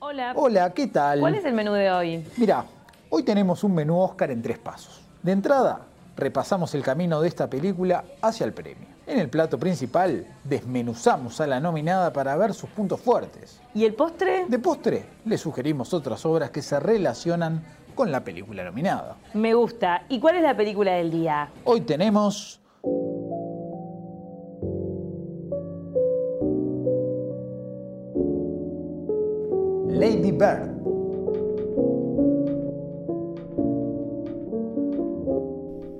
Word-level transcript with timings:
Hola. 0.00 0.32
Hola, 0.36 0.72
¿qué 0.74 0.86
tal? 0.86 1.18
¿Cuál 1.18 1.34
es 1.34 1.44
el 1.44 1.54
menú 1.54 1.72
de 1.72 1.90
hoy? 1.90 2.24
Mira, 2.36 2.64
hoy 3.10 3.24
tenemos 3.24 3.64
un 3.64 3.74
menú 3.74 3.98
Oscar 3.98 4.30
en 4.30 4.40
tres 4.40 4.56
pasos. 4.56 5.00
De 5.24 5.32
entrada, 5.32 5.80
repasamos 6.16 6.72
el 6.76 6.84
camino 6.84 7.20
de 7.20 7.26
esta 7.26 7.50
película 7.50 8.04
hacia 8.22 8.46
el 8.46 8.52
premio. 8.52 8.86
En 9.08 9.18
el 9.18 9.28
plato 9.28 9.58
principal, 9.58 10.24
desmenuzamos 10.44 11.40
a 11.40 11.48
la 11.48 11.58
nominada 11.58 12.12
para 12.12 12.36
ver 12.36 12.54
sus 12.54 12.70
puntos 12.70 13.00
fuertes. 13.00 13.60
¿Y 13.74 13.84
el 13.86 13.94
postre? 13.94 14.46
De 14.46 14.60
postre, 14.60 15.04
le 15.24 15.36
sugerimos 15.36 15.92
otras 15.92 16.24
obras 16.24 16.50
que 16.50 16.62
se 16.62 16.78
relacionan 16.78 17.64
con 17.96 18.12
la 18.12 18.22
película 18.22 18.62
nominada. 18.62 19.16
Me 19.34 19.54
gusta. 19.54 20.04
¿Y 20.08 20.20
cuál 20.20 20.36
es 20.36 20.42
la 20.42 20.56
película 20.56 20.92
del 20.92 21.10
día? 21.10 21.48
Hoy 21.64 21.80
tenemos 21.80 22.60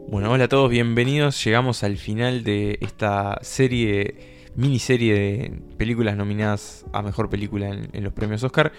Bueno, 0.09 0.31
hola 0.31 0.45
a 0.45 0.49
todos, 0.49 0.71
bienvenidos. 0.71 1.45
Llegamos 1.45 1.83
al 1.83 1.97
final 1.97 2.45
de 2.45 2.79
esta 2.81 3.41
serie, 3.43 4.15
miniserie 4.59 5.15
de 5.15 5.53
películas 5.77 6.17
nominadas 6.17 6.85
a 6.93 7.01
mejor 7.01 7.31
película 7.31 7.69
en, 7.69 7.89
en 7.93 8.03
los 8.05 8.13
premios 8.13 8.43
Oscar. 8.43 8.73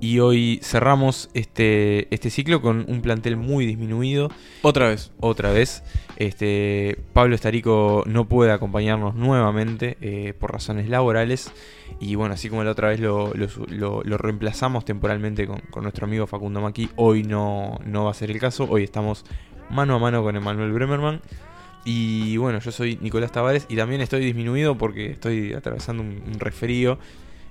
Y 0.00 0.18
hoy 0.18 0.58
cerramos 0.62 1.30
este, 1.34 2.12
este 2.12 2.30
ciclo 2.30 2.60
con 2.60 2.84
un 2.88 3.00
plantel 3.00 3.36
muy 3.36 3.64
disminuido. 3.64 4.28
Otra 4.62 4.88
vez. 4.88 5.12
Otra 5.20 5.52
vez. 5.52 5.84
Este, 6.16 6.98
Pablo 7.12 7.34
Estarico 7.36 8.02
no 8.06 8.28
puede 8.28 8.50
acompañarnos 8.50 9.14
nuevamente 9.14 9.96
eh, 10.00 10.34
por 10.38 10.52
razones 10.52 10.88
laborales. 10.88 11.52
Y 12.00 12.16
bueno, 12.16 12.34
así 12.34 12.48
como 12.48 12.64
la 12.64 12.72
otra 12.72 12.88
vez 12.88 12.98
lo, 12.98 13.32
lo- 13.34 13.46
lo- 13.68 14.02
lo 14.02 14.18
reemplazamos 14.18 14.84
temporalmente 14.84 15.46
con, 15.46 15.60
con 15.70 15.84
nuestro 15.84 16.06
amigo 16.06 16.26
Facundo 16.26 16.60
Maki, 16.60 16.88
hoy 16.96 17.22
no, 17.22 17.78
no 17.86 18.04
va 18.04 18.10
a 18.10 18.14
ser 18.14 18.30
el 18.32 18.40
caso. 18.40 18.66
Hoy 18.68 18.82
estamos 18.82 19.24
mano 19.70 19.94
a 19.94 19.98
mano 20.00 20.22
con 20.24 20.34
Emanuel 20.34 20.72
Bremerman. 20.72 21.20
Y 21.84 22.36
bueno, 22.36 22.58
yo 22.60 22.70
soy 22.72 22.98
Nicolás 23.00 23.32
Tavares 23.32 23.66
y 23.68 23.76
también 23.76 24.00
estoy 24.00 24.20
disminuido 24.24 24.76
porque 24.76 25.10
estoy 25.10 25.52
atravesando 25.54 26.02
un, 26.02 26.22
un 26.26 26.38
resfrío. 26.38 26.98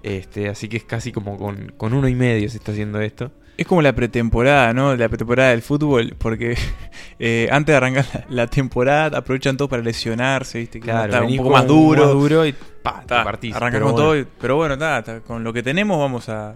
Este, 0.03 0.47
así 0.47 0.69
que 0.69 0.77
es 0.77 0.83
casi 0.85 1.11
como 1.11 1.37
con, 1.37 1.73
con 1.75 1.93
uno 1.93 2.07
y 2.07 2.15
medio 2.15 2.49
se 2.49 2.57
está 2.57 2.71
haciendo 2.71 3.01
esto. 3.01 3.31
Es 3.57 3.67
como 3.67 3.81
la 3.81 3.91
pretemporada, 3.93 4.71
¿no? 4.73 4.95
La 4.95 5.09
pretemporada 5.09 5.49
del 5.49 5.61
fútbol, 5.61 6.15
porque 6.17 6.55
eh, 7.19 7.49
antes 7.51 7.73
de 7.73 7.77
arrancar 7.77 8.05
la, 8.13 8.25
la 8.29 8.47
temporada 8.47 9.17
aprovechan 9.17 9.57
todo 9.57 9.67
para 9.67 9.81
lesionarse, 9.81 10.59
¿viste? 10.59 10.79
Que 10.79 10.85
Claro, 10.85 11.11
está 11.13 11.25
un 11.25 11.35
poco 11.35 11.49
más 11.49 11.67
duro. 11.67 12.03
más 12.05 12.13
duro 12.13 12.45
y 12.45 12.53
pa, 12.53 13.01
te 13.01 13.07
Ta, 13.07 13.23
partís. 13.25 13.53
arrancan 13.55 13.73
Pero 13.81 13.85
con 13.87 13.93
bueno. 13.95 14.05
todo, 14.07 14.17
y- 14.19 14.27
pero 14.39 14.55
bueno, 14.55 14.77
ta, 14.77 15.03
ta, 15.03 15.19
con 15.19 15.43
lo 15.43 15.51
que 15.51 15.61
tenemos 15.63 15.99
vamos 15.99 16.29
a... 16.29 16.55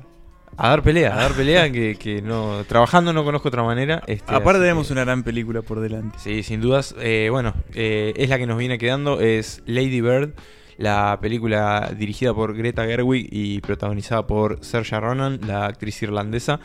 A 0.57 0.69
dar 0.69 0.83
pelea, 0.83 1.13
a 1.13 1.17
dar 1.23 1.33
pelea 1.33 1.71
que, 1.71 1.95
que 1.95 2.21
no. 2.21 2.63
Trabajando 2.67 3.11
no 3.13 3.23
conozco 3.23 3.47
otra 3.47 3.63
manera. 3.63 4.03
este, 4.07 4.33
Aparte 4.33 4.59
tenemos 4.61 4.87
que- 4.87 4.93
una 4.93 5.03
gran 5.03 5.23
película 5.23 5.61
por 5.61 5.79
delante. 5.79 6.17
Sí, 6.19 6.43
sin 6.43 6.61
dudas. 6.61 6.95
Eh, 6.99 7.27
bueno, 7.31 7.53
eh, 7.73 8.13
es 8.15 8.29
la 8.29 8.37
que 8.37 8.45
nos 8.45 8.57
viene 8.57 8.77
quedando. 8.77 9.19
Es 9.19 9.63
Lady 9.65 10.01
Bird, 10.01 10.33
la 10.77 11.17
película 11.21 11.91
dirigida 11.97 12.33
por 12.33 12.55
Greta 12.55 12.85
Gerwig 12.85 13.27
y 13.31 13.61
protagonizada 13.61 14.27
por 14.27 14.63
Saoirse 14.63 14.99
Ronan, 14.99 15.39
la 15.47 15.65
actriz 15.65 16.01
irlandesa. 16.03 16.59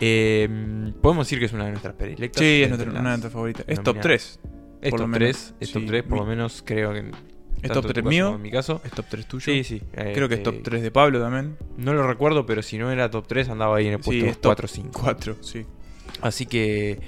Eh, 0.00 0.92
podemos 1.02 1.26
decir 1.26 1.38
que 1.38 1.46
es 1.46 1.52
una 1.52 1.64
de 1.64 1.70
nuestras 1.72 1.94
predilectas. 1.94 2.40
Sí, 2.40 2.62
es 2.62 2.68
nuestra- 2.68 2.90
una 2.90 2.98
de 3.00 3.08
nuestras 3.08 3.32
favoritas. 3.32 3.64
Es 3.68 3.76
top 3.82 3.96
nominadas. 3.96 4.02
3. 4.04 4.40
Es 4.80 4.90
top 4.90 5.00
lo 5.00 5.10
3, 5.10 5.36
menos. 5.36 5.54
es 5.60 5.72
top 5.72 5.82
Sí, 5.82 5.88
3, 5.88 6.02
por 6.04 6.18
lo 6.18 6.24
menos 6.24 6.62
creo 6.64 6.92
que. 6.94 7.10
¿Es 7.62 7.70
top 7.70 7.76
en 7.76 7.82
tu 7.82 7.88
3 7.88 7.94
caso 7.94 8.08
mío? 8.08 8.34
En 8.34 8.42
mi 8.42 8.50
caso. 8.50 8.80
¿Es 8.84 8.90
top 8.92 9.06
3 9.08 9.26
tuyo? 9.26 9.44
Sí, 9.44 9.64
sí. 9.64 9.82
Creo 9.92 10.28
que 10.28 10.36
es 10.36 10.42
top 10.42 10.62
3 10.62 10.82
de 10.82 10.90
Pablo 10.90 11.20
también. 11.20 11.56
No 11.76 11.92
lo 11.92 12.06
recuerdo, 12.06 12.46
pero 12.46 12.62
si 12.62 12.78
no 12.78 12.90
era 12.90 13.10
top 13.10 13.26
3 13.26 13.48
andaba 13.48 13.76
ahí 13.76 13.86
en 13.88 13.94
el 13.94 14.02
Sí, 14.02 14.10
puesto 14.10 14.26
es 14.26 14.40
top 14.40 14.50
4 14.50 14.64
o 14.64 14.68
5. 14.68 15.00
4, 15.00 15.36
sí. 15.42 15.66
Así 16.22 16.46
que, 16.46 17.00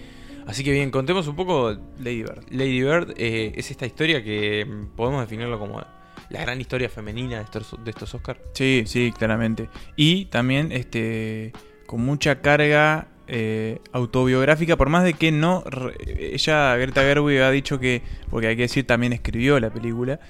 así 0.47 0.65
que 0.65 0.73
bien, 0.73 0.91
contemos 0.91 1.27
un 1.27 1.37
poco. 1.37 1.77
Lady 1.99 2.23
Bird. 2.23 2.45
Lady 2.51 2.83
Bird 2.83 3.15
eh, 3.17 3.53
es 3.55 3.71
esta 3.71 3.87
historia 3.87 4.23
que 4.23 4.65
mm, 4.65 4.97
podemos 4.97 5.21
definirlo 5.21 5.59
como 5.59 5.83
la 6.31 6.41
gran 6.41 6.61
historia 6.61 6.89
femenina 6.89 7.39
de 7.39 7.45
estos, 7.45 7.77
de 7.83 7.91
estos 7.91 8.15
Oscars. 8.15 8.41
Sí, 8.55 8.85
sí, 8.87 9.13
claramente. 9.17 9.69
Y 9.97 10.27
también 10.27 10.73
este 10.73 11.53
con 11.87 12.03
mucha 12.03 12.41
carga 12.41 13.09
eh, 13.33 13.79
autobiográfica, 13.93 14.77
por 14.77 14.89
más 14.89 15.05
de 15.05 15.15
que 15.15 15.33
no... 15.33 15.65
ella, 16.07 16.77
Greta 16.77 17.03
Gerwig, 17.03 17.41
ha 17.41 17.51
dicho 17.51 17.79
que, 17.79 18.03
porque 18.29 18.49
hay 18.49 18.57
que 18.57 18.63
decir, 18.63 18.87
también 18.87 19.13
escribió 19.13 19.59
la 19.61 19.71
película, 19.71 20.21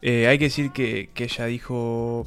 eh, 0.00 0.26
hay 0.26 0.38
que 0.38 0.46
decir 0.46 0.70
que, 0.72 1.10
que 1.14 1.24
ella 1.24 1.46
dijo 1.46 2.26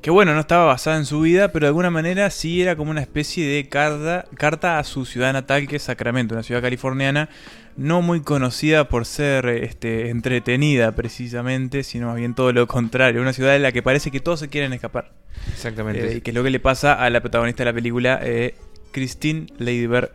que 0.00 0.10
bueno, 0.10 0.32
no 0.34 0.40
estaba 0.40 0.64
basada 0.64 0.96
en 0.96 1.04
su 1.04 1.20
vida, 1.20 1.52
pero 1.52 1.66
de 1.66 1.68
alguna 1.68 1.90
manera 1.90 2.30
sí 2.30 2.62
era 2.62 2.76
como 2.76 2.90
una 2.90 3.02
especie 3.02 3.46
de 3.46 3.68
carta, 3.68 4.24
carta 4.36 4.78
a 4.78 4.84
su 4.84 5.04
ciudad 5.04 5.32
natal, 5.32 5.68
que 5.68 5.76
es 5.76 5.82
Sacramento, 5.82 6.34
una 6.34 6.42
ciudad 6.42 6.62
californiana 6.62 7.28
no 7.76 8.02
muy 8.02 8.20
conocida 8.20 8.88
por 8.88 9.06
ser 9.06 9.46
este, 9.46 10.10
entretenida 10.10 10.92
precisamente, 10.92 11.82
sino 11.82 12.08
más 12.08 12.16
bien 12.16 12.34
todo 12.34 12.52
lo 12.52 12.66
contrario, 12.66 13.20
una 13.20 13.32
ciudad 13.32 13.56
en 13.56 13.62
la 13.62 13.72
que 13.72 13.82
parece 13.82 14.10
que 14.10 14.20
todos 14.20 14.40
se 14.40 14.48
quieren 14.48 14.72
escapar. 14.72 15.12
Exactamente. 15.52 16.16
Eh, 16.16 16.20
que 16.20 16.30
es 16.30 16.34
lo 16.34 16.42
que 16.42 16.50
le 16.50 16.60
pasa 16.60 16.94
a 16.94 17.08
la 17.10 17.20
protagonista 17.20 17.64
de 17.64 17.70
la 17.70 17.74
película, 17.74 18.20
eh, 18.22 18.54
Christine 18.92 19.46
Lady 19.58 19.86
Bird 19.86 20.10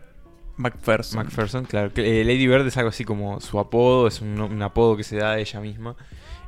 McPherson. 0.58 1.66
Claro. 1.66 1.92
eh, 1.96 2.24
Lady 2.26 2.48
Bird 2.48 2.66
es 2.68 2.78
algo 2.78 2.90
así 2.90 3.04
como 3.04 3.40
su 3.40 3.60
apodo, 3.60 4.08
es 4.08 4.22
un, 4.22 4.62
apodo 4.62 4.98
que 4.98 5.04
se 5.04 5.18
da 5.18 5.32
a 5.32 5.40
ella 5.40 5.60
misma. 5.60 5.96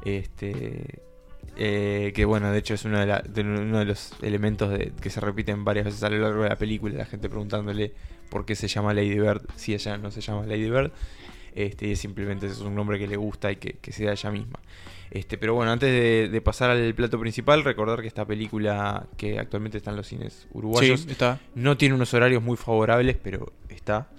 Este. 0.03 1.01
eh, 1.57 2.11
que 2.15 2.25
bueno, 2.25 2.51
de 2.51 2.59
hecho 2.59 2.73
es 2.73 2.85
uno 2.85 2.99
de, 2.99 3.85
los 3.85 4.13
elementos 4.21 4.77
que 5.01 5.09
se 5.09 5.19
repiten 5.19 5.63
varias 5.63 5.85
veces 5.85 6.03
a 6.03 6.09
lo 6.09 6.17
largo 6.17 6.43
de 6.43 6.49
la 6.49 6.55
película, 6.55 6.95
la 6.95 7.05
gente 7.05 7.29
preguntándole 7.29 7.93
por 8.29 8.45
qué 8.45 8.55
se 8.55 8.67
llama 8.67 8.93
Lady 8.93 9.19
Bird 9.19 9.41
si 9.55 9.73
ella 9.73 9.97
no 9.97 10.11
se 10.11 10.21
llama 10.21 10.45
Lady 10.45 10.69
Bird. 10.69 10.91
Este, 11.55 11.87
y 11.87 11.95
simplemente 11.95 12.47
es 12.47 12.59
un 12.59 12.75
nombre 12.75 12.99
que 12.99 13.07
le 13.07 13.17
gusta 13.17 13.51
y 13.51 13.57
que, 13.57 13.73
que 13.73 13.91
se 13.91 14.05
da 14.05 14.11
a 14.11 14.13
ella 14.13 14.31
misma. 14.31 14.59
Este, 15.11 15.37
pero 15.37 15.55
bueno, 15.55 15.71
antes 15.71 15.91
de, 15.91 16.29
de 16.29 16.41
pasar 16.41 16.69
al 16.69 16.93
plato 16.93 17.19
principal, 17.19 17.63
recordar 17.63 18.01
que 18.01 18.07
esta 18.07 18.25
película 18.25 19.07
que 19.17 19.39
actualmente 19.39 19.77
está 19.77 19.89
en 19.89 19.95
los 19.97 20.07
cines 20.07 20.47
uruguayos 20.53 21.01
Sí, 21.01 21.07
está. 21.11 21.39
no 21.55 21.77
tiene 21.77 21.95
unos 21.95 22.13
horarios 22.13 22.43
muy 22.43 22.57
favorables, 22.57 23.17
pero 23.21 23.51
está. 23.69 24.09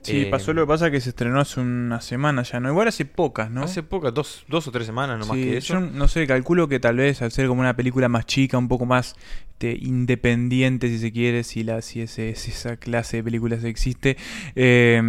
Sí, 0.00 0.22
Eh, 0.22 0.26
pasó 0.30 0.52
lo 0.54 0.62
que 0.62 0.68
pasa 0.68 0.90
que 0.90 1.00
se 1.00 1.10
estrenó 1.10 1.40
hace 1.40 1.60
una 1.60 2.00
semana 2.00 2.44
ya, 2.44 2.60
¿no? 2.60 2.70
Igual 2.70 2.88
hace 2.88 3.04
pocas, 3.04 3.50
¿no? 3.50 3.62
Hace 3.62 3.82
pocas, 3.82 4.14
dos, 4.14 4.44
dos 4.48 4.66
o 4.68 4.70
tres 4.70 4.86
semanas, 4.86 5.18
no 5.18 5.26
más 5.26 5.36
Sí, 5.36 5.42
que 5.42 5.56
eso. 5.58 5.74
Yo 5.74 5.80
no 5.80 6.08
sé, 6.08 6.26
calculo 6.26 6.66
que 6.68 6.80
tal 6.80 6.96
vez 6.96 7.20
al 7.20 7.30
ser 7.32 7.46
como 7.48 7.60
una 7.60 7.76
película 7.76 8.08
más 8.08 8.24
chica, 8.24 8.56
un 8.56 8.68
poco 8.68 8.86
más 8.86 9.16
este, 9.50 9.76
independiente, 9.80 10.88
si 10.88 10.98
se 10.98 11.12
quiere, 11.12 11.44
si, 11.44 11.62
la, 11.64 11.82
si, 11.82 12.00
ese, 12.00 12.34
si 12.36 12.52
esa 12.52 12.76
clase 12.76 13.18
de 13.18 13.24
películas 13.24 13.64
existe. 13.64 14.16
eh, 14.54 15.02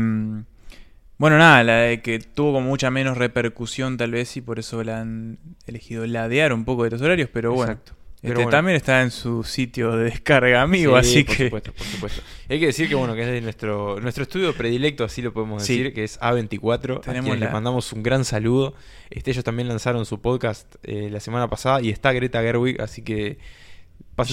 bueno, 1.20 1.38
nada, 1.38 1.64
la 1.64 1.76
de 1.82 2.02
que 2.02 2.18
tuvo 2.20 2.54
como 2.54 2.68
mucha 2.70 2.90
menos 2.90 3.18
repercusión 3.18 3.98
tal 3.98 4.12
vez 4.12 4.36
y 4.38 4.42
por 4.42 4.58
eso 4.58 4.84
la 4.84 5.02
han 5.02 5.38
elegido 5.68 6.06
ladear 6.08 6.52
un 6.54 6.66
poco 6.66 6.86
de 6.86 6.90
los 6.90 7.02
horarios, 7.04 7.30
pero 7.32 7.54
bueno. 7.54 7.74
Exacto. 7.74 7.94
Este, 8.22 8.34
bueno. 8.36 8.50
También 8.50 8.76
está 8.76 9.02
en 9.02 9.12
su 9.12 9.44
sitio 9.46 9.96
de 9.96 10.06
descarga 10.06 10.62
amigo, 10.62 11.02
Sí, 11.04 11.20
así 11.20 11.24
por 11.24 11.36
que... 11.38 11.44
supuesto, 11.46 11.72
por 11.74 11.86
supuesto. 11.88 12.22
Hay 12.50 12.60
que 12.60 12.66
decir 12.66 12.90
que 12.90 12.96
bueno, 12.96 13.16
que 13.16 13.22
es 13.22 13.28
de 13.28 13.40
nuestro, 13.40 13.98
nuestro 14.02 14.24
estudio 14.24 14.54
predilecto, 14.54 15.06
así 15.06 15.22
lo 15.22 15.32
podemos 15.32 15.64
Sí. 15.64 15.78
decir, 15.78 15.94
que 15.94 16.04
es 16.04 16.20
A24. 16.20 16.98
a 16.98 17.02
Tenemos 17.02 17.04
quienes 17.26 17.40
la- 17.40 17.46
les 17.46 17.54
mandamos 17.54 17.94
un 17.94 18.04
gran 18.04 18.26
saludo. 18.26 18.74
Este, 19.10 19.32
ellos 19.32 19.46
también 19.46 19.70
lanzaron 19.70 20.06
su 20.06 20.20
podcast 20.20 20.76
eh, 20.84 21.08
la 21.10 21.22
semana 21.22 21.50
pasada 21.50 21.82
y 21.82 21.90
está 21.92 22.12
Greta 22.12 22.42
Gerwig, 22.42 22.82
así 22.82 23.04
que 23.04 23.38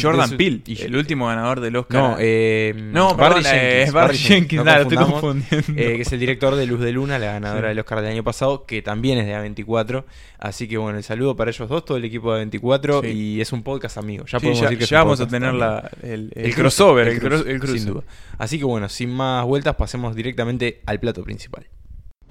Jordan 0.03 0.29
su- 0.31 0.37
Peele, 0.37 0.63
y- 0.67 0.83
el 0.83 0.97
último 0.97 1.27
ganador 1.29 1.61
del 1.61 1.77
Oscar. 1.77 2.01
No, 2.03 2.17
eh, 2.19 2.75
No, 2.77 3.15
Barry 3.15 3.35
perdón, 3.43 3.53
eh, 3.55 3.61
Jenkins, 3.61 3.87
es 3.89 3.93
Barry 3.93 4.19
Jenkins, 4.19 4.65
nada, 4.65 4.81
estoy 4.83 4.97
confundiendo. 4.97 5.73
Eh, 5.77 5.97
que 5.97 6.03
es 6.03 6.13
el 6.13 6.19
director 6.19 6.57
de 6.57 6.67
Luz 6.67 6.81
de 6.81 6.91
Luna, 6.91 7.21
la 7.21 7.27
ganadora 7.33 7.69
Sí. 7.69 7.69
del 7.69 7.79
Oscar 7.79 8.01
del 8.01 8.11
año 8.11 8.25
pasado, 8.25 8.67
que 8.67 8.83
también 8.83 9.19
es 9.19 9.27
de 9.27 9.35
A24. 9.37 10.05
Así 10.41 10.67
que 10.67 10.77
bueno, 10.77 10.99
el 10.99 11.05
saludo 11.05 11.37
para 11.37 11.51
ellos 11.53 11.69
dos, 11.69 11.85
todo 11.85 11.97
el 11.99 12.05
equipo 12.05 12.35
de 12.35 12.45
A24. 12.47 13.01
Sí. 13.03 13.07
Y 13.09 13.41
es 13.41 13.53
un 13.53 13.63
podcast 13.63 13.97
amigo. 13.99 14.25
Ya 14.27 14.41
Sí, 14.41 14.47
podemos 14.47 14.59
ya, 14.61 14.65
decir 14.71 14.79
que 14.81 14.87
ya 14.87 14.99
vamos 15.05 15.21
a 15.21 15.29
tener 15.29 15.55
la, 15.55 15.89
el, 16.03 16.33
el 16.35 16.47
El 16.47 16.55
crossover, 16.57 17.07
el 17.07 17.49
el 17.49 17.69
sin 17.79 17.87
duda. 17.87 18.03
Así 18.39 18.59
que 18.59 18.65
bueno, 18.65 18.89
sin 18.89 19.11
más 19.11 19.45
vueltas, 19.45 19.77
pasemos 19.77 20.17
directamente 20.17 20.81
al 20.87 20.99
plato 20.99 21.23
principal. 21.23 21.65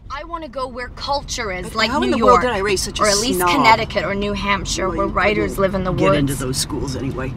I 0.10 0.24
want 0.24 0.44
to 0.44 0.50
go 0.50 0.68
where 0.68 0.90
culture 0.90 1.52
is, 1.52 1.64
But 1.64 1.76
like 1.76 1.90
how 1.90 2.02
in 2.02 2.12
New 2.12 2.18
the 2.18 2.24
world 2.24 2.36
York, 2.36 2.42
did 2.44 2.52
I 2.52 2.60
raise 2.60 2.84
such 2.84 3.00
a 3.00 3.04
or 3.04 3.08
at 3.08 3.18
least 3.18 3.40
snob? 3.40 3.50
Connecticut 3.50 4.04
or 4.06 4.14
New 4.14 4.34
Hampshire, 4.34 4.88
Well, 4.88 4.98
where 5.00 5.08
writers 5.08 5.58
live 5.58 5.74
in 5.76 5.84
the 5.84 5.92
woods. 5.92 6.02
Get 6.04 6.16
into 6.16 6.36
those 6.36 6.58
schools 6.58 6.96
anyway. 6.96 7.34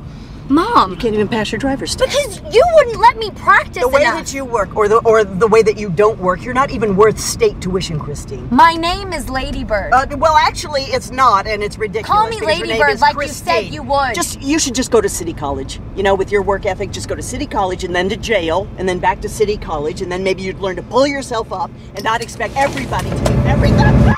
Mom, 0.50 0.91
You 0.93 0.97
can't 0.97 1.12
even 1.15 1.29
pass 1.29 1.53
your 1.53 1.59
driver's 1.59 1.95
test. 1.95 2.11
because 2.43 2.55
you 2.55 2.62
wouldn't 2.75 2.97
let 2.99 3.19
me 3.19 3.31
practice 3.33 3.83
The 3.83 3.89
way 3.89 4.03
enough. 4.03 4.15
that 4.25 4.33
you 4.35 4.47
work, 4.47 4.75
or 4.77 4.89
the 4.89 4.97
or 4.99 5.23
the 5.23 5.47
way 5.47 5.62
that 5.62 5.77
you 5.79 5.91
don't 5.91 6.19
work, 6.19 6.43
you're 6.43 6.55
not 6.55 6.71
even 6.71 6.97
worth 6.97 7.19
state 7.19 7.61
tuition, 7.61 7.99
Christine. 8.00 8.49
My 8.50 8.73
name 8.73 9.12
is 9.12 9.29
Ladybird. 9.29 9.93
Uh, 9.93 10.06
well, 10.17 10.37
actually, 10.37 10.85
it's 10.85 11.11
not, 11.11 11.47
and 11.47 11.62
it's 11.62 11.77
ridiculous. 11.77 12.06
Call 12.09 12.29
me 12.31 12.37
Ladybird 12.41 12.49
your 12.49 12.56
Lady 12.61 12.69
name 12.71 12.81
Bird 12.81 12.91
is 12.95 13.00
like 13.03 13.17
you 13.17 13.29
said 13.29 13.61
you 13.75 13.83
would. 13.83 14.15
Just 14.15 14.41
you 14.41 14.59
should 14.59 14.75
just 14.75 14.91
go 14.91 15.03
to 15.03 15.09
City 15.09 15.35
College. 15.35 15.81
You 15.95 16.03
know, 16.03 16.15
with 16.15 16.33
your 16.33 16.41
work 16.43 16.65
ethic, 16.65 16.93
just 16.93 17.09
go 17.09 17.15
to 17.15 17.23
City 17.23 17.47
College 17.47 17.85
and 17.85 17.95
then 17.95 18.09
to 18.09 18.17
jail, 18.17 18.67
and 18.79 18.89
then 18.89 18.99
back 18.99 19.21
to 19.21 19.29
City 19.29 19.59
College, 19.59 20.00
and 20.00 20.11
then 20.11 20.25
maybe 20.25 20.43
you'd 20.43 20.61
learn 20.61 20.77
to 20.77 20.83
pull 20.83 21.06
yourself 21.06 21.53
up 21.53 21.71
and 21.95 22.03
not 22.05 22.23
expect 22.23 22.56
everybody 22.56 23.11
to 23.11 23.17
do 23.17 23.33
everything. 23.47 24.15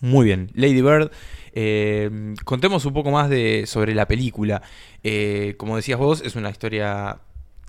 Muy 0.00 0.24
bien, 0.24 0.50
Lady 0.54 0.80
Bird. 0.82 1.10
Eh, 1.56 2.34
contemos 2.44 2.84
un 2.84 2.92
poco 2.92 3.10
más 3.12 3.30
de, 3.30 3.64
sobre 3.66 3.94
la 3.94 4.06
película. 4.08 4.60
Eh, 5.04 5.54
como 5.56 5.76
decías 5.76 5.98
vos, 5.98 6.20
es 6.20 6.34
una 6.36 6.50
historia 6.50 7.20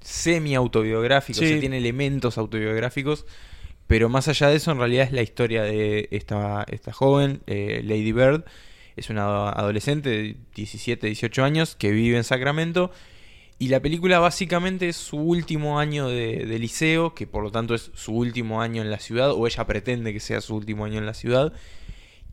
semi-autobiográfica, 0.01 1.39
o 1.39 1.43
Sí. 1.43 1.49
sea, 1.49 1.59
tiene 1.59 1.77
elementos 1.77 2.37
autobiográficos, 2.37 3.25
pero 3.87 4.09
más 4.09 4.27
allá 4.27 4.47
de 4.49 4.55
eso, 4.55 4.71
en 4.71 4.79
realidad 4.79 5.05
es 5.05 5.11
la 5.11 5.21
historia 5.21 5.63
de 5.63 6.07
esta, 6.11 6.65
esta 6.71 6.91
joven, 6.91 7.41
eh, 7.47 7.81
Lady 7.83 8.11
Bird. 8.11 8.43
Es 8.95 9.09
una 9.09 9.49
adolescente 9.49 10.09
de 10.09 10.35
17, 10.55 11.05
18 11.07 11.43
años 11.43 11.75
que 11.75 11.91
vive 11.91 12.17
en 12.17 12.23
Sacramento. 12.23 12.91
Y 13.59 13.67
la 13.69 13.79
película 13.81 14.19
básicamente 14.19 14.89
es 14.89 14.95
su 14.97 15.17
último 15.17 15.79
año 15.79 16.07
de, 16.07 16.45
de 16.45 16.59
liceo, 16.59 17.13
que 17.13 17.27
por 17.27 17.43
lo 17.43 17.51
tanto 17.51 17.73
es 17.75 17.91
su 17.93 18.13
último 18.13 18.61
año 18.61 18.81
en 18.81 18.89
la 18.89 18.99
ciudad, 18.99 19.31
o 19.31 19.45
ella 19.47 19.65
pretende 19.67 20.11
que 20.11 20.19
sea 20.19 20.41
su 20.41 20.55
último 20.55 20.85
año 20.85 20.97
en 20.97 21.05
la 21.05 21.13
ciudad. 21.13 21.53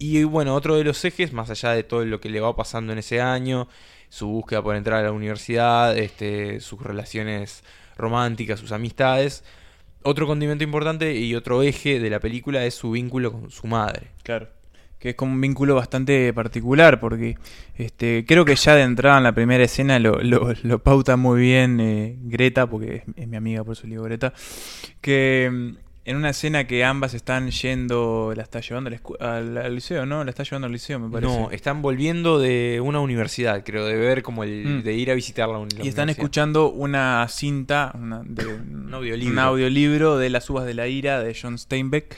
Y 0.03 0.25
bueno, 0.25 0.55
otro 0.57 0.75
de 0.77 0.83
los 0.83 1.05
ejes, 1.05 1.33
más 1.33 1.49
allá 1.49 1.71
de 1.71 1.85
todo 1.85 2.05
lo 2.05 2.21
que 2.21 2.29
le 2.29 2.41
va 2.41 2.57
pasando 2.57 2.93
en 2.93 2.99
ese 2.99 3.21
año, 3.21 3.69
su 4.09 4.27
búsqueda 4.27 4.61
por 4.61 4.75
entrar 4.75 4.99
a 4.99 5.05
la 5.05 5.13
universidad, 5.13 5.97
este, 5.97 6.59
sus 6.59 6.83
relaciones 6.83 7.63
románticas, 7.97 8.59
sus 8.59 8.73
amistades, 8.73 9.45
otro 10.03 10.27
condimento 10.27 10.65
importante 10.65 11.15
y 11.15 11.37
otro 11.37 11.63
eje 11.63 12.01
de 12.01 12.11
la 12.11 12.19
película 12.19 12.65
es 12.65 12.75
su 12.75 12.91
vínculo 12.91 13.31
con 13.31 13.51
su 13.53 13.69
madre. 13.69 14.09
Claro. 14.25 14.49
Que 14.99 15.11
es 15.11 15.15
como 15.15 15.33
un 15.35 15.41
vínculo 15.41 15.77
bastante 15.77 16.33
particular, 16.33 16.99
porque 16.99 17.37
este, 17.77 18.25
creo 18.27 18.45
que 18.45 18.57
ya 18.57 18.75
de 18.75 18.83
entrada 18.83 19.19
en 19.19 19.25
la 19.25 19.33
primera 19.33 19.63
escena 19.63 20.01
lo, 20.01 20.21
lo- 20.21 20.79
pauta 20.81 21.17
muy 21.17 21.41
bien 21.41 21.79
eh, 21.81 22.17
Greta, 22.23 22.67
porque 22.69 23.05
es, 23.17 23.29
mi 23.29 23.37
amiga, 23.37 23.63
por 23.63 23.75
eso 23.75 23.87
le 23.87 24.01
Greta, 24.01 24.33
que 25.01 25.49
mm, 25.53 25.82
en 26.05 26.17
una 26.17 26.31
escena 26.31 26.67
que 26.67 26.85
ambas 26.85 27.15
están 27.15 27.51
yendo, 27.51 28.33
la 28.37 28.43
está 28.43 28.61
llevando 28.61 28.91
al, 29.21 29.57
al 29.57 29.75
liceo, 29.75 30.05
¿no? 30.05 30.25
La 30.25 30.31
está 30.31 30.43
llevando 30.43 30.67
al 30.67 30.73
liceo, 30.73 30.99
me 30.99 31.09
parece. 31.11 31.33
No, 31.33 31.51
están 31.53 31.81
volviendo 31.81 32.39
de 32.41 32.81
una 32.83 33.01
universidad, 33.01 33.63
creo, 33.65 33.87
de 33.87 33.95
ver 33.95 34.23
como 34.23 34.43
el, 34.45 34.65
Mm. 34.67 34.83
de 34.83 34.93
ir 34.95 35.11
a 35.11 35.15
visitar 35.15 35.49
la, 35.49 35.59
uni- 35.59 35.77
la 35.77 35.85
Y 35.85 35.89
están 35.89 36.05
universidad. 36.05 36.11
escuchando 36.11 36.71
una 36.73 37.27
cinta, 37.29 37.93
una- 37.95 38.23
de, 38.25 38.47
un, 38.47 38.91
audiolibro. 38.93 39.33
un 39.33 39.39
audiolibro 39.39 40.19
de 40.19 40.31
Las 40.31 40.51
Uvas 40.51 40.65
de 40.67 40.75
la 40.75 40.89
Ira 40.89 41.23
de 41.23 41.37
John 41.41 41.57
Steinbeck. 41.59 42.17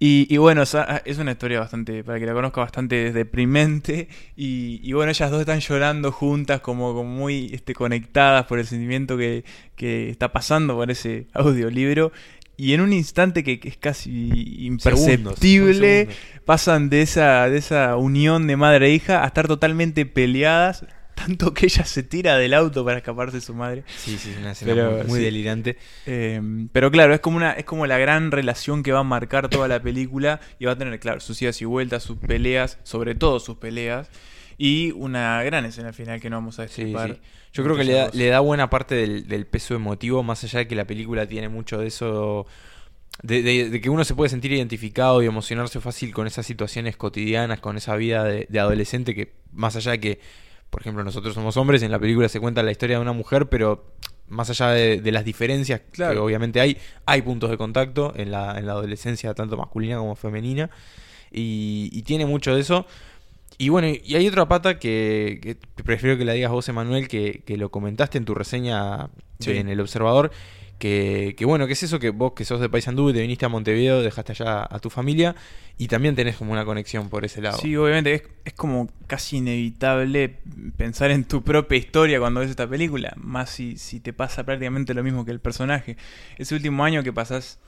Y, 0.00 0.32
y 0.32 0.36
bueno, 0.36 0.62
o 0.62 0.66
sea, 0.66 1.02
es 1.04 1.18
una 1.18 1.32
historia 1.32 1.58
bastante, 1.58 2.04
para 2.04 2.20
que 2.20 2.26
la 2.26 2.32
conozca, 2.32 2.60
bastante 2.60 3.12
deprimente. 3.12 4.08
Y, 4.36 4.80
y 4.82 4.92
bueno, 4.92 5.10
ellas 5.10 5.30
dos 5.30 5.40
están 5.40 5.58
llorando 5.60 6.12
juntas, 6.12 6.60
como, 6.60 6.94
como 6.94 7.10
muy 7.10 7.50
este, 7.52 7.74
conectadas 7.74 8.46
por 8.46 8.58
el 8.60 8.66
sentimiento 8.66 9.16
que, 9.18 9.44
que 9.74 10.08
está 10.08 10.32
pasando 10.32 10.76
por 10.76 10.90
ese 10.90 11.26
audiolibro. 11.34 12.12
Y 12.60 12.74
en 12.74 12.80
un 12.80 12.92
instante 12.92 13.44
que, 13.44 13.60
que 13.60 13.68
es 13.68 13.76
casi 13.76 14.66
imperceptible, 14.66 16.06
Segundos, 16.06 16.16
pasan 16.44 16.90
de 16.90 17.02
esa, 17.02 17.48
de 17.48 17.56
esa 17.56 17.96
unión 17.96 18.48
de 18.48 18.56
madre 18.56 18.88
e 18.88 18.94
hija 18.94 19.22
a 19.22 19.28
estar 19.28 19.46
totalmente 19.46 20.04
peleadas, 20.06 20.84
tanto 21.14 21.54
que 21.54 21.66
ella 21.66 21.84
se 21.84 22.02
tira 22.02 22.36
del 22.36 22.54
auto 22.54 22.84
para 22.84 22.98
escaparse 22.98 23.36
de 23.36 23.42
su 23.42 23.54
madre. 23.54 23.84
Sí, 23.96 24.18
sí, 24.18 24.30
es 24.32 24.38
una 24.38 24.50
escena 24.50 24.74
Pero, 24.74 24.90
muy, 24.90 25.04
muy 25.04 25.18
sí. 25.20 25.24
delirante. 25.24 25.76
Eh, 26.04 26.40
pero 26.72 26.90
claro, 26.90 27.14
es 27.14 27.20
como 27.20 27.36
una, 27.36 27.52
es 27.52 27.64
como 27.64 27.86
la 27.86 27.96
gran 27.96 28.32
relación 28.32 28.82
que 28.82 28.90
va 28.90 28.98
a 29.00 29.04
marcar 29.04 29.48
toda 29.48 29.68
la 29.68 29.80
película 29.80 30.40
y 30.58 30.64
va 30.64 30.72
a 30.72 30.76
tener, 30.76 30.98
claro, 30.98 31.20
sus 31.20 31.40
idas 31.40 31.62
y 31.62 31.64
vueltas, 31.64 32.02
sus 32.02 32.18
peleas, 32.18 32.78
sobre 32.82 33.14
todo 33.14 33.38
sus 33.38 33.58
peleas, 33.58 34.10
y 34.58 34.90
una 34.92 35.42
gran 35.44 35.64
escena 35.64 35.88
al 35.88 35.94
final 35.94 36.20
que 36.20 36.28
no 36.28 36.36
vamos 36.36 36.58
a 36.58 36.62
destripar. 36.62 37.12
sí. 37.14 37.20
Yo 37.52 37.64
creo 37.64 37.76
que 37.76 37.84
le 37.84 37.92
da, 37.94 38.10
le 38.12 38.26
da 38.26 38.40
buena 38.40 38.68
parte 38.68 38.94
del, 38.94 39.26
del 39.26 39.46
peso 39.46 39.74
emotivo, 39.74 40.22
más 40.22 40.44
allá 40.44 40.58
de 40.60 40.68
que 40.68 40.74
la 40.74 40.84
película 40.86 41.26
tiene 41.26 41.48
mucho 41.48 41.78
de 41.78 41.86
eso, 41.86 42.46
de, 43.22 43.42
de- 43.42 43.70
de 43.70 43.80
que 43.80 43.88
uno 43.90 44.04
se 44.04 44.14
puede 44.14 44.28
sentir 44.28 44.52
identificado 44.52 45.22
y 45.22 45.26
emocionarse 45.26 45.80
fácil 45.80 46.12
con 46.12 46.26
esas 46.26 46.44
situaciones 46.44 46.96
cotidianas, 46.96 47.60
con 47.60 47.76
esa 47.76 47.96
vida 47.96 48.24
de, 48.24 48.46
de 48.50 48.60
adolescente 48.60 49.14
que, 49.14 49.32
más 49.52 49.76
allá 49.76 49.92
de 49.92 50.00
que, 50.00 50.20
por 50.70 50.82
ejemplo, 50.82 51.02
nosotros 51.04 51.34
somos 51.34 51.56
hombres, 51.56 51.82
en 51.82 51.90
la 51.90 51.98
película 51.98 52.28
se 52.28 52.38
cuenta 52.38 52.62
la 52.62 52.70
historia 52.70 52.96
de 52.96 53.02
una 53.02 53.12
mujer, 53.14 53.48
pero 53.48 53.94
más 54.28 54.50
allá 54.50 54.68
de, 54.72 55.00
de 55.00 55.10
las 55.12 55.24
diferencias 55.24 55.80
que 56.12 56.18
obviamente 56.18 56.60
hay, 56.60 56.76
hay 57.06 57.22
puntos 57.22 57.48
de 57.48 57.56
contacto 57.56 58.12
en 58.14 58.30
la, 58.30 58.58
en 58.58 58.66
la 58.66 58.72
adolescencia, 58.72 59.32
tanto 59.32 59.56
masculina 59.56 59.96
como 59.96 60.14
femenina, 60.16 60.68
y, 61.32 61.88
y 61.92 62.02
tiene 62.02 62.26
mucho 62.26 62.54
de 62.54 62.60
eso. 62.60 62.86
Y 63.58 63.70
bueno, 63.70 63.88
y 63.88 64.14
hay 64.14 64.26
otra 64.28 64.46
pata 64.46 64.78
que, 64.78 65.40
que 65.42 65.82
prefiero 65.82 66.16
que 66.16 66.24
la 66.24 66.32
digas 66.32 66.50
vos, 66.52 66.68
Emanuel, 66.68 67.08
que, 67.08 67.42
que 67.44 67.56
lo 67.56 67.70
comentaste 67.70 68.16
en 68.18 68.24
tu 68.24 68.34
reseña 68.34 69.08
Sí. 69.40 69.52
de- 69.52 69.58
en 69.60 69.68
El 69.68 69.80
Observador. 69.80 70.30
Que, 70.78 71.34
que 71.36 71.44
bueno, 71.44 71.66
que 71.66 71.72
es 71.72 71.82
eso 71.82 71.98
que 71.98 72.10
vos 72.10 72.34
que 72.34 72.44
sos 72.44 72.60
de 72.60 72.68
Paysandú 72.68 73.10
y 73.10 73.12
te 73.12 73.20
viniste 73.20 73.44
a 73.44 73.48
Montevideo, 73.48 74.00
dejaste 74.00 74.30
allá 74.30 74.62
a 74.70 74.78
tu 74.78 74.90
familia 74.90 75.34
y 75.76 75.88
también 75.88 76.14
tenés 76.14 76.36
como 76.36 76.52
una 76.52 76.64
conexión 76.64 77.08
por 77.08 77.24
ese 77.24 77.40
lado. 77.42 77.58
Sí, 77.58 77.74
obviamente 77.74 78.14
es, 78.14 78.22
es 78.44 78.52
como 78.52 78.88
casi 79.08 79.38
inevitable 79.38 80.36
pensar 80.76 81.10
en 81.10 81.24
tu 81.24 81.42
propia 81.42 81.78
historia 81.78 82.20
cuando 82.20 82.38
ves 82.40 82.50
esta 82.50 82.68
película, 82.68 83.12
más 83.16 83.50
si, 83.50 83.76
si 83.76 83.98
te 83.98 84.12
pasa 84.12 84.44
prácticamente 84.44 84.94
lo 84.94 85.02
mismo 85.02 85.24
que 85.24 85.32
el 85.32 85.40
personaje. 85.40 85.96
Ese 86.36 86.54
último 86.54 86.84
año 86.84 87.02
que 87.02 87.12
pasás... 87.12 87.58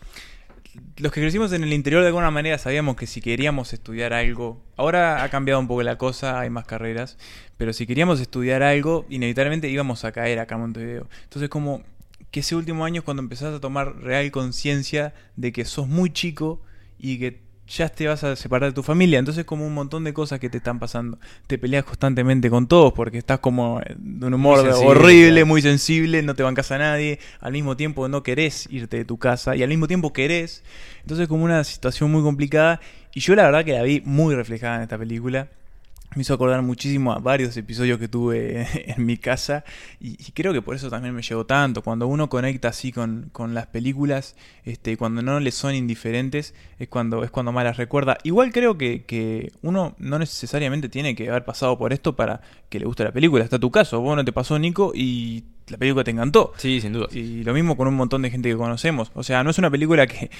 Los 0.96 1.12
que 1.12 1.20
crecimos 1.20 1.52
en 1.52 1.64
el 1.64 1.72
interior 1.72 2.02
de 2.02 2.08
alguna 2.08 2.30
manera 2.30 2.56
sabíamos 2.58 2.96
que 2.96 3.06
si 3.06 3.20
queríamos 3.20 3.72
estudiar 3.72 4.12
algo, 4.12 4.62
ahora 4.76 5.24
ha 5.24 5.28
cambiado 5.28 5.58
un 5.58 5.66
poco 5.66 5.82
la 5.82 5.98
cosa, 5.98 6.38
hay 6.38 6.50
más 6.50 6.64
carreras, 6.64 7.18
pero 7.56 7.72
si 7.72 7.86
queríamos 7.86 8.20
estudiar 8.20 8.62
algo, 8.62 9.04
inevitablemente 9.08 9.68
íbamos 9.68 10.04
a 10.04 10.12
caer 10.12 10.38
acá 10.38 10.54
a 10.54 10.58
Montevideo. 10.58 11.08
Entonces 11.24 11.48
como 11.48 11.82
que 12.30 12.40
ese 12.40 12.54
último 12.54 12.84
año 12.84 13.00
es 13.00 13.04
cuando 13.04 13.22
empezás 13.22 13.54
a 13.54 13.60
tomar 13.60 13.96
real 13.96 14.30
conciencia 14.30 15.14
de 15.36 15.52
que 15.52 15.64
sos 15.64 15.88
muy 15.88 16.12
chico 16.12 16.60
y 16.98 17.18
que 17.18 17.40
ya 17.70 17.88
te 17.88 18.06
vas 18.06 18.24
a 18.24 18.36
separar 18.36 18.70
de 18.70 18.74
tu 18.74 18.82
familia. 18.82 19.18
Entonces 19.18 19.44
como 19.44 19.66
un 19.66 19.74
montón 19.74 20.04
de 20.04 20.12
cosas 20.12 20.40
que 20.40 20.50
te 20.50 20.58
están 20.58 20.78
pasando. 20.78 21.18
Te 21.46 21.58
peleas 21.58 21.84
constantemente 21.84 22.50
con 22.50 22.66
todos 22.66 22.92
porque 22.92 23.18
estás 23.18 23.38
como 23.38 23.80
de 23.96 24.26
un 24.26 24.34
humor 24.34 24.58
Muy 24.58 24.66
sensible, 24.66 24.90
horrible, 24.90 25.30
claro. 25.30 25.46
muy 25.46 25.62
sensible, 25.62 26.22
no 26.22 26.34
te 26.34 26.42
bancas 26.42 26.70
a 26.72 26.78
nadie. 26.78 27.18
Al 27.40 27.52
mismo 27.52 27.76
tiempo 27.76 28.08
no 28.08 28.22
querés 28.22 28.66
irte 28.70 28.96
de 28.98 29.04
tu 29.04 29.18
casa 29.18 29.56
y 29.56 29.62
al 29.62 29.68
mismo 29.68 29.86
tiempo 29.86 30.12
querés. 30.12 30.64
Entonces 31.02 31.28
como 31.28 31.44
una 31.44 31.64
situación 31.64 32.10
muy 32.10 32.22
complicada. 32.22 32.80
Y 33.14 33.20
yo 33.20 33.34
la 33.34 33.44
verdad 33.44 33.64
que 33.64 33.72
la 33.72 33.82
vi 33.82 34.02
muy 34.04 34.34
reflejada 34.34 34.76
en 34.76 34.82
esta 34.82 34.98
película. 34.98 35.48
Me 36.16 36.22
hizo 36.22 36.34
acordar 36.34 36.62
muchísimo 36.62 37.12
a 37.12 37.18
varios 37.20 37.56
episodios 37.56 37.98
que 37.98 38.08
tuve 38.08 38.66
en 38.90 39.06
mi 39.06 39.16
casa 39.16 39.64
y, 40.00 40.12
y 40.20 40.32
creo 40.32 40.52
que 40.52 40.60
por 40.60 40.74
eso 40.74 40.90
también 40.90 41.14
me 41.14 41.22
llegó 41.22 41.46
tanto. 41.46 41.82
Cuando 41.82 42.06
uno 42.08 42.28
conecta 42.28 42.68
así 42.68 42.90
con, 42.90 43.30
con 43.32 43.54
las 43.54 43.66
películas, 43.68 44.34
este, 44.64 44.96
cuando 44.96 45.22
no 45.22 45.38
le 45.38 45.52
son 45.52 45.74
indiferentes, 45.74 46.54
es 46.78 46.88
cuando, 46.88 47.22
es 47.22 47.30
cuando 47.30 47.52
más 47.52 47.64
las 47.64 47.76
recuerda. 47.76 48.18
Igual 48.24 48.52
creo 48.52 48.76
que, 48.76 49.04
que 49.04 49.52
uno 49.62 49.94
no 49.98 50.18
necesariamente 50.18 50.88
tiene 50.88 51.14
que 51.14 51.28
haber 51.28 51.44
pasado 51.44 51.78
por 51.78 51.92
esto 51.92 52.16
para 52.16 52.40
que 52.68 52.80
le 52.80 52.86
guste 52.86 53.04
la 53.04 53.12
película. 53.12 53.44
Está 53.44 53.58
tu 53.58 53.70
caso, 53.70 54.00
vos 54.00 54.16
no 54.16 54.24
te 54.24 54.32
pasó 54.32 54.58
Nico 54.58 54.92
y 54.94 55.44
la 55.68 55.78
película 55.78 56.04
te 56.04 56.10
encantó. 56.10 56.52
Sí, 56.56 56.80
sin 56.80 56.92
duda. 56.92 57.06
Y 57.12 57.44
lo 57.44 57.54
mismo 57.54 57.76
con 57.76 57.86
un 57.88 57.94
montón 57.94 58.22
de 58.22 58.30
gente 58.30 58.48
que 58.48 58.56
conocemos. 58.56 59.12
O 59.14 59.22
sea, 59.22 59.44
no 59.44 59.50
es 59.50 59.58
una 59.58 59.70
película 59.70 60.06
que 60.06 60.30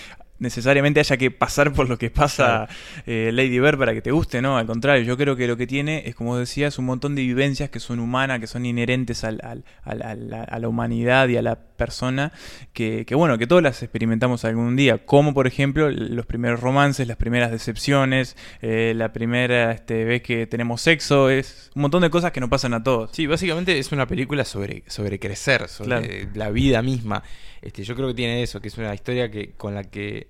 necesariamente 0.41 0.99
haya 1.01 1.17
que 1.17 1.31
pasar 1.31 1.73
por 1.73 1.89
lo 1.89 1.97
que 1.99 2.11
pasa 2.11 2.69
eh, 3.07 3.31
Lady 3.33 3.61
Bird 3.61 3.79
para 3.79 3.95
que 3.95 4.03
te 4.03 4.11
guste, 4.11 4.43
¿no? 4.43 4.59
Al 4.59 4.67
contrario, 4.67 5.05
yo 5.05 5.17
creo 5.17 5.37
que 5.37 5.47
lo 5.47 5.57
que 5.57 5.67
tiene 5.67 6.03
es, 6.07 6.15
como 6.15 6.37
decías, 6.37 6.79
un 6.79 6.87
montón 6.87 7.15
de 7.15 7.23
vivencias 7.23 7.71
que 7.71 7.79
son 7.79 8.01
humanas, 8.01 8.41
que 8.41 8.47
son 8.47 8.67
inherentes 8.67 9.23
al- 9.23 9.41
al- 9.45 9.65
al- 9.85 10.03
a, 10.03 10.15
la, 10.15 10.43
a 10.43 10.59
la 10.59 10.69
humanidad 10.69 11.29
y 11.29 11.37
a 11.37 11.43
la 11.43 11.57
persona, 11.61 12.33
que, 12.73 13.05
que, 13.07 13.15
bueno, 13.15 13.39
que 13.39 13.47
todas 13.47 13.63
las 13.63 13.83
experimentamos 13.83 14.45
algún 14.45 14.77
día. 14.77 14.99
Como, 15.07 15.33
por 15.33 15.47
ejemplo, 15.47 15.91
los 15.91 16.27
primeros 16.27 16.61
romances, 16.61 17.07
las 17.07 17.17
primeras 17.17 17.51
decepciones, 17.51 18.37
eh, 18.61 18.93
la 18.97 19.13
primera 19.13 19.73
este, 19.73 20.05
vez 20.05 20.23
que 20.23 20.47
tenemos 20.47 20.81
sexo, 20.81 21.31
es 21.31 21.71
un 21.75 21.83
montón 21.83 22.03
de 22.03 22.11
cosas 22.11 22.33
que 22.33 22.41
nos 22.41 22.49
pasan 22.51 22.75
a 22.75 22.83
todos. 22.83 23.11
Sí, 23.13 23.27
básicamente 23.27 23.79
es 23.79 23.93
una 23.93 24.07
película 24.07 24.45
sobre, 24.45 24.85
sobre 24.87 25.19
crecer, 25.19 25.69
sobre 25.69 26.29
la 26.35 26.51
vida 26.51 26.83
misma. 26.83 27.23
Este, 27.63 27.85
yo 27.85 27.95
creo 27.95 28.09
que 28.09 28.15
tiene 28.15 28.43
eso, 28.43 28.61
que 28.61 28.69
es 28.69 28.79
una 28.79 28.95
historia 28.95 29.31
que, 29.31 29.51
con 29.53 29.75
la 29.75 29.85
que, 29.85 30.29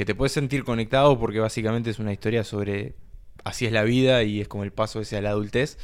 que 0.00 0.06
te 0.06 0.14
puedes 0.14 0.32
sentir 0.32 0.64
conectado 0.64 1.18
porque 1.18 1.40
básicamente 1.40 1.90
es 1.90 1.98
una 1.98 2.10
historia 2.10 2.42
sobre 2.42 2.94
así 3.44 3.66
es 3.66 3.72
la 3.72 3.82
vida 3.82 4.22
y 4.22 4.40
es 4.40 4.48
como 4.48 4.64
el 4.64 4.72
paso 4.72 4.98
ese 5.02 5.18
a 5.18 5.20
la 5.20 5.28
adultez. 5.28 5.76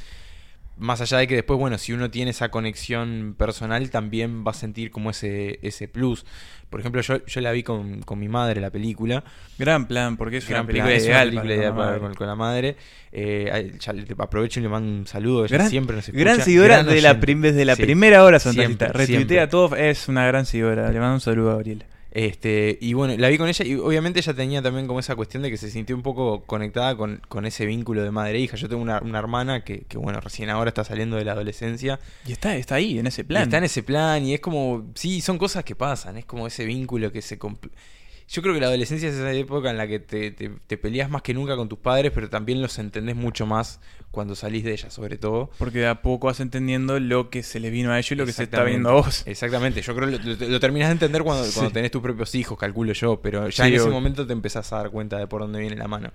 Más 0.79 1.03
allá 1.03 1.19
de 1.19 1.27
que 1.27 1.35
después, 1.35 1.59
bueno, 1.61 1.77
si 1.77 1.93
uno 1.93 2.11
tiene 2.11 2.31
esa 2.31 2.51
conexión 2.51 3.35
personal, 3.37 3.91
también 3.91 4.43
va 4.47 4.53
a 4.53 4.55
sentir 4.55 4.91
como 4.91 5.11
ese, 5.11 5.59
ese 5.61 5.87
plus. 5.87 6.25
Por 6.71 6.81
ejemplo, 6.81 7.03
yo, 7.03 7.25
yo 7.27 7.41
la 7.43 7.53
vi 7.53 7.63
con, 7.63 8.01
con 8.05 8.19
mi 8.19 8.29
madre, 8.29 8.59
la 8.63 8.71
película. 8.71 9.23
Gran 9.59 9.87
plan, 9.87 10.17
porque 10.17 10.39
es 10.39 10.49
Gran 10.49 10.63
una 10.63 10.67
película 10.69 10.95
ideal. 10.97 11.29
película 11.31 11.75
para- 11.77 11.99
con, 11.99 12.15
con 12.15 12.27
la 12.27 12.35
madre. 12.37 12.77
Eh, 13.13 13.75
ya 13.79 13.95
aprovecho 14.17 14.61
y 14.61 14.63
le 14.63 14.71
mando 14.71 14.91
un 14.91 15.07
saludo. 15.07 15.45
Ella 15.45 15.57
Gran, 15.59 15.69
siempre 15.71 15.97
nos 15.97 16.09
escucha. 16.09 16.25
gran 16.25 16.41
seguidora 16.43 16.83
Gran 16.83 16.87
de 16.95 17.01
la, 17.03 17.21
prim- 17.21 17.43
desde 17.43 17.67
la 17.67 17.77
Sí. 17.77 17.83
primera 17.83 18.25
hora, 18.25 18.39
Santacita. 18.39 18.87
Siempre, 18.87 19.07
Retuitea 19.07 19.49
todo, 19.51 19.77
es 19.77 20.09
una 20.09 20.27
gran 20.27 20.47
seguidora. 20.47 20.91
Le 20.91 21.01
mando 21.01 21.15
un 21.17 21.21
saludo 21.21 21.51
a 21.51 21.55
Gabriela. 21.55 21.85
Este, 22.19 22.79
y 22.81 22.95
bueno, 22.95 23.15
la 23.19 23.29
vi 23.29 23.37
con 23.37 23.47
ella 23.47 23.63
y 23.63 23.75
obviamente 23.75 24.21
ella 24.21 24.33
tenía 24.33 24.63
también 24.63 24.87
como 24.87 25.01
esa 25.01 25.15
cuestión 25.15 25.43
de 25.43 25.51
que 25.51 25.59
se 25.59 25.71
sintió 25.71 25.95
un 25.95 26.01
poco 26.01 26.45
conectada 26.45 26.97
con, 26.97 27.21
con 27.29 27.45
ese 27.45 27.67
vínculo 27.67 28.03
de 28.03 28.11
madre 28.11 28.39
e 28.39 28.41
hija. 28.41 28.57
Yo 28.57 28.71
tengo 28.71 28.81
una, 28.81 29.03
una 29.03 29.19
hermana 29.19 29.65
que, 29.65 29.81
que, 29.81 29.99
bueno, 29.99 30.19
recién 30.23 30.49
ahora 30.49 30.71
está 30.71 30.83
saliendo 30.83 31.17
de 31.19 31.27
la 31.27 31.33
adolescencia. 31.33 32.01
Y 32.27 32.33
está, 32.33 32.57
está 32.57 32.77
ahí, 32.77 32.99
en 32.99 33.07
ese 33.07 33.21
Y 33.21 33.25
plan. 33.25 33.43
está 33.43 33.59
en 33.59 33.65
ese 33.65 33.83
plan 33.83 34.25
y 34.25 34.33
es 34.33 34.41
como, 34.41 34.87
sí, 34.95 35.21
son 35.21 35.37
cosas 35.37 35.63
que 35.63 35.75
pasan, 35.77 36.17
es 36.17 36.25
como 36.25 36.47
ese 36.47 36.65
vínculo 36.65 37.13
que 37.13 37.21
se... 37.21 37.39
yo 38.29 38.43
creo 38.43 38.55
que 38.55 38.61
la 38.61 38.67
adolescencia 38.67 39.09
es 39.09 39.15
esa 39.15 39.33
época 39.33 39.71
en 39.71 39.77
la 39.77 39.87
que 39.87 39.99
te, 40.01 40.31
te, 40.33 40.51
te 40.67 40.77
peleas 40.79 41.09
más 41.11 41.23
que 41.23 41.33
nunca 41.35 41.55
con 41.57 41.69
tus 41.69 41.79
padres, 41.79 42.13
pero 42.15 42.29
también 42.29 42.61
los 42.61 42.79
entendés 42.79 43.15
mucho 43.17 43.47
más 43.47 43.81
cuando 44.11 44.35
salís 44.35 44.65
de 44.65 44.73
ella, 44.73 44.91
sobre 44.91 45.17
todo. 45.19 45.51
Porque 45.59 45.79
de 45.81 45.87
a 45.89 46.03
poco 46.03 46.27
vas 46.27 46.41
entendiendo 46.41 46.99
lo 46.99 47.31
que 47.31 47.43
se 47.43 47.61
les 47.61 47.71
vino 47.71 47.93
a 47.93 47.99
ellos 47.99 48.13
y 48.13 48.15
lo 48.17 48.27
que 48.27 48.33
se 48.33 48.45
está 48.45 48.65
viendo 48.65 48.89
a 48.89 48.93
vos. 48.95 49.23
Exactamente, 49.27 49.81
yo 49.83 49.95
creo 49.95 50.09
que 50.11 50.19
lo, 50.27 50.35
lo- 50.37 50.49
lo 50.49 50.61
terminás 50.61 50.89
de 50.89 50.93
entender 50.93 51.23
cuando, 51.23 51.45
Sí. 51.45 51.53
cuando 51.55 51.73
tenés 51.73 51.91
tus 51.91 52.03
propios 52.03 52.35
hijos, 52.35 52.59
calculo 52.59 52.93
yo, 52.95 53.21
pero 53.21 53.49
ya 53.49 53.65
Sí, 53.65 53.71
en 53.71 53.77
ese 53.81 53.89
momento 53.91 54.27
te 54.27 54.33
empezás 54.33 54.73
a 54.73 54.77
dar 54.79 54.91
cuenta 54.91 55.19
de 55.19 55.27
por 55.27 55.43
dónde 55.43 55.61
viene 55.61 55.77
la 55.77 55.87
mano. 55.89 56.13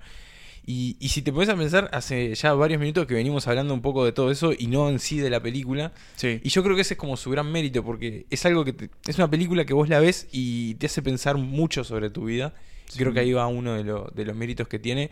Y, 0.64 0.96
y 1.00 1.08
si 1.08 1.22
te 1.22 1.32
pones 1.32 1.48
a 1.48 1.56
pensar, 1.56 1.90
hace 1.92 2.34
ya 2.36 2.52
varios 2.54 2.78
minutos 2.80 3.06
que 3.06 3.14
venimos 3.14 3.48
hablando 3.48 3.74
un 3.74 3.82
poco 3.82 4.04
de 4.04 4.12
todo 4.12 4.30
eso 4.30 4.52
y 4.56 4.68
no 4.68 4.88
en 4.88 4.98
sí 5.00 5.18
de 5.18 5.28
la 5.28 5.42
película. 5.42 5.92
Sí. 6.14 6.40
Y 6.44 6.48
yo 6.50 6.62
creo 6.62 6.76
que 6.76 6.82
ese 6.82 6.94
es 6.94 6.98
como 6.98 7.16
su 7.16 7.30
gran 7.30 7.50
mérito, 7.50 7.82
porque 7.84 8.26
es 8.30 8.46
algo 8.46 8.64
que 8.64 8.72
te- 8.72 8.90
es 9.08 9.16
una 9.18 9.28
película 9.28 9.64
que 9.64 9.74
vos 9.74 9.88
la 9.88 9.98
ves 9.98 10.28
y 10.30 10.74
te 10.76 10.86
hace 10.86 11.02
pensar 11.02 11.36
mucho 11.36 11.82
sobre 11.82 12.10
tu 12.10 12.26
vida. 12.26 12.54
Sí. 12.86 12.98
Creo 12.98 13.12
que 13.12 13.20
ahí 13.20 13.32
va 13.32 13.46
uno 13.48 13.74
de, 13.74 13.82
lo- 13.84 14.10
de 14.14 14.24
los 14.24 14.36
méritos 14.36 14.68
que 14.68 14.78
tiene. 14.78 15.10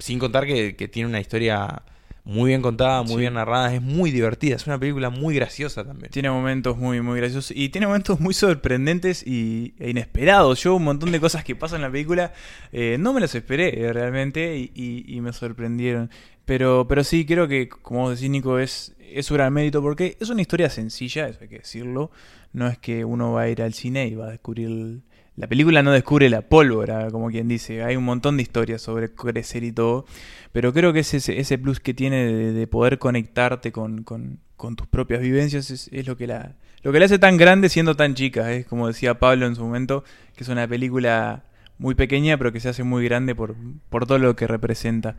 Sin 0.00 0.18
contar 0.18 0.46
que, 0.46 0.74
que 0.76 0.88
tiene 0.88 1.08
una 1.08 1.20
historia 1.20 1.82
muy 2.28 2.48
bien 2.50 2.60
contada, 2.62 3.02
muy 3.02 3.14
Sí. 3.14 3.20
bien 3.20 3.34
narrada, 3.34 3.74
es 3.74 3.80
muy 3.82 4.10
divertida, 4.10 4.54
es 4.56 4.66
una 4.66 4.78
película 4.78 5.08
muy 5.10 5.34
graciosa 5.34 5.82
también. 5.82 6.10
Tiene 6.10 6.30
momentos 6.30 6.76
muy, 6.76 7.00
muy 7.00 7.18
graciosos 7.18 7.52
y 7.56 7.70
tiene 7.70 7.86
momentos 7.86 8.20
muy 8.20 8.34
sorprendentes 8.34 9.26
y, 9.26 9.74
e 9.78 9.90
inesperados. 9.90 10.62
Yo 10.62 10.74
un 10.76 10.84
montón 10.84 11.10
de 11.10 11.20
cosas 11.20 11.42
que 11.42 11.56
pasan 11.56 11.76
en 11.78 11.82
la 11.84 11.90
película 11.90 12.32
eh, 12.70 12.96
no 13.00 13.12
me 13.14 13.20
las 13.20 13.34
esperé 13.34 13.80
eh, 13.82 13.92
realmente 13.94 14.58
y, 14.58 14.70
y- 14.74 15.04
y 15.16 15.20
me 15.22 15.32
sorprendieron. 15.32 16.10
Pero, 16.44 16.86
pero 16.88 17.02
sí, 17.02 17.24
creo 17.26 17.48
que, 17.48 17.68
como 17.68 18.00
vos 18.02 18.16
decís, 18.18 18.30
Nico, 18.30 18.58
es, 18.58 18.94
es 19.00 19.26
su 19.26 19.34
gran 19.34 19.52
mérito 19.52 19.80
porque 19.82 20.16
es 20.20 20.28
una 20.30 20.40
historia 20.42 20.70
sencilla, 20.70 21.28
eso 21.28 21.38
hay 21.42 21.48
que 21.48 21.58
decirlo. 21.58 22.10
No 22.52 22.68
es 22.68 22.78
que 22.78 23.04
uno 23.04 23.32
va 23.32 23.42
a 23.42 23.48
ir 23.48 23.62
al 23.62 23.72
cine 23.74 24.06
y 24.06 24.14
va 24.14 24.28
a 24.28 24.30
descubrir... 24.32 25.00
La 25.38 25.46
película 25.46 25.82
no 25.82 25.92
descubre 25.92 26.28
la 26.28 26.42
pólvora, 26.42 27.10
como 27.10 27.28
quien 27.30 27.46
dice. 27.48 27.84
Hay 27.84 27.94
un 27.96 28.04
montón 28.04 28.36
de 28.36 28.42
historias 28.42 28.82
sobre 28.82 29.12
crecer 29.14 29.62
y 29.64 29.70
todo. 29.72 30.04
Pero 30.52 30.72
creo 30.72 30.92
que 30.92 31.00
es 31.00 31.14
ese, 31.14 31.38
ese 31.38 31.58
plus 31.58 31.78
que 31.80 31.94
tiene 31.94 32.24
de, 32.26 32.52
de 32.52 32.66
poder 32.66 32.98
conectarte 32.98 33.70
con, 33.72 34.02
con- 34.02 34.40
con 34.56 34.74
tus 34.74 34.88
propias 34.88 35.20
vivencias 35.20 35.70
es, 35.70 35.88
es 35.92 36.06
lo 36.08 36.16
que 36.16 36.26
la 36.26 36.56
lo 36.82 36.90
que 36.92 36.98
la 36.98 37.04
hace 37.04 37.18
tan 37.20 37.36
grande 37.36 37.68
siendo 37.68 37.94
tan 37.94 38.14
chica. 38.14 38.52
Es 38.52 38.66
como 38.66 38.88
decía 38.88 39.18
Pablo 39.20 39.46
en 39.46 39.54
su 39.54 39.62
momento, 39.62 40.02
que 40.36 40.42
es 40.44 40.48
una 40.48 40.66
película 40.66 41.44
muy 41.78 41.94
pequeña 41.94 42.36
pero 42.38 42.52
que 42.52 42.60
se 42.60 42.68
hace 42.68 42.82
muy 42.82 43.04
grande 43.04 43.34
por, 43.34 43.54
por 43.88 44.06
todo 44.06 44.18
lo 44.18 44.34
que 44.36 44.46
representa. 44.46 45.16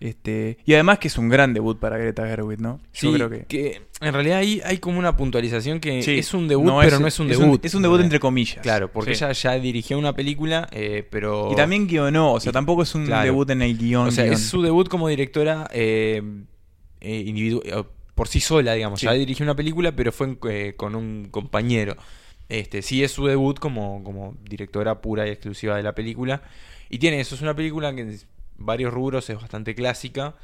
Este, 0.00 0.58
y 0.64 0.74
además 0.74 0.98
que 0.98 1.08
es 1.08 1.18
un 1.18 1.28
gran 1.28 1.54
debut 1.54 1.78
para 1.78 1.98
Greta 1.98 2.26
Gerwig, 2.26 2.60
¿no? 2.60 2.78
Yo 2.94 3.10
Sí, 3.10 3.12
creo 3.12 3.28
que... 3.46 3.82
en 4.00 4.12
realidad 4.14 4.38
ahí 4.38 4.60
hay 4.64 4.78
como 4.78 4.98
una 4.98 5.16
puntualización 5.16 5.80
que 5.80 6.02
Sí, 6.02 6.18
es 6.18 6.32
un 6.34 6.48
debut, 6.48 6.72
pero 6.80 6.98
no 7.00 7.06
es 7.06 7.18
un 7.20 7.28
debut. 7.28 7.64
Es 7.64 7.74
un, 7.74 7.82
debut 7.82 8.00
entre 8.00 8.20
comillas. 8.20 8.60
Claro, 8.62 8.90
porque 8.90 9.14
Sí. 9.14 9.24
ella 9.24 9.32
ya 9.32 9.52
dirigió 9.58 9.98
una 9.98 10.14
película, 10.14 10.68
eh, 10.72 11.06
pero... 11.10 11.50
Y 11.52 11.56
también 11.56 11.86
guionó, 11.86 12.32
o 12.32 12.40
sea, 12.40 12.50
Y- 12.50 12.52
tampoco 12.52 12.82
es 12.82 12.94
un 12.94 13.06
claro. 13.06 13.24
debut 13.24 13.50
en 13.50 13.62
el 13.62 13.76
guion. 13.76 14.08
O 14.08 14.10
sea, 14.10 14.24
es 14.26 14.40
su 14.40 14.62
debut 14.62 14.88
como 14.88 15.08
directora 15.08 15.68
eh, 15.72 16.22
eh, 17.00 17.32
eh, 17.64 17.82
por 18.14 18.28
sí 18.28 18.40
sola, 18.40 18.72
digamos. 18.74 19.00
Sí. 19.00 19.06
Ya 19.06 19.12
dirigió 19.12 19.44
una 19.44 19.54
película, 19.54 19.92
pero 19.94 20.10
fue 20.12 20.26
en- 20.28 20.38
eh, 20.48 20.74
con 20.76 20.94
un 20.94 21.28
compañero. 21.30 21.96
Este, 22.48 22.82
sí 22.82 23.02
es 23.04 23.12
su 23.12 23.26
debut 23.26 23.58
como, 23.58 24.02
como 24.04 24.36
directora 24.42 25.00
pura 25.00 25.26
y 25.26 25.30
exclusiva 25.30 25.76
de 25.76 25.82
la 25.82 25.94
película. 25.94 26.42
Y 26.88 26.98
tiene 26.98 27.20
eso, 27.20 27.34
es 27.34 27.42
una 27.42 27.54
película 27.54 27.94
que 27.94 28.02
en 28.02 28.20
varios 28.56 28.92
rubros 28.92 29.28
es 29.28 29.36
bastante 29.36 29.74
clásica, 29.74 30.34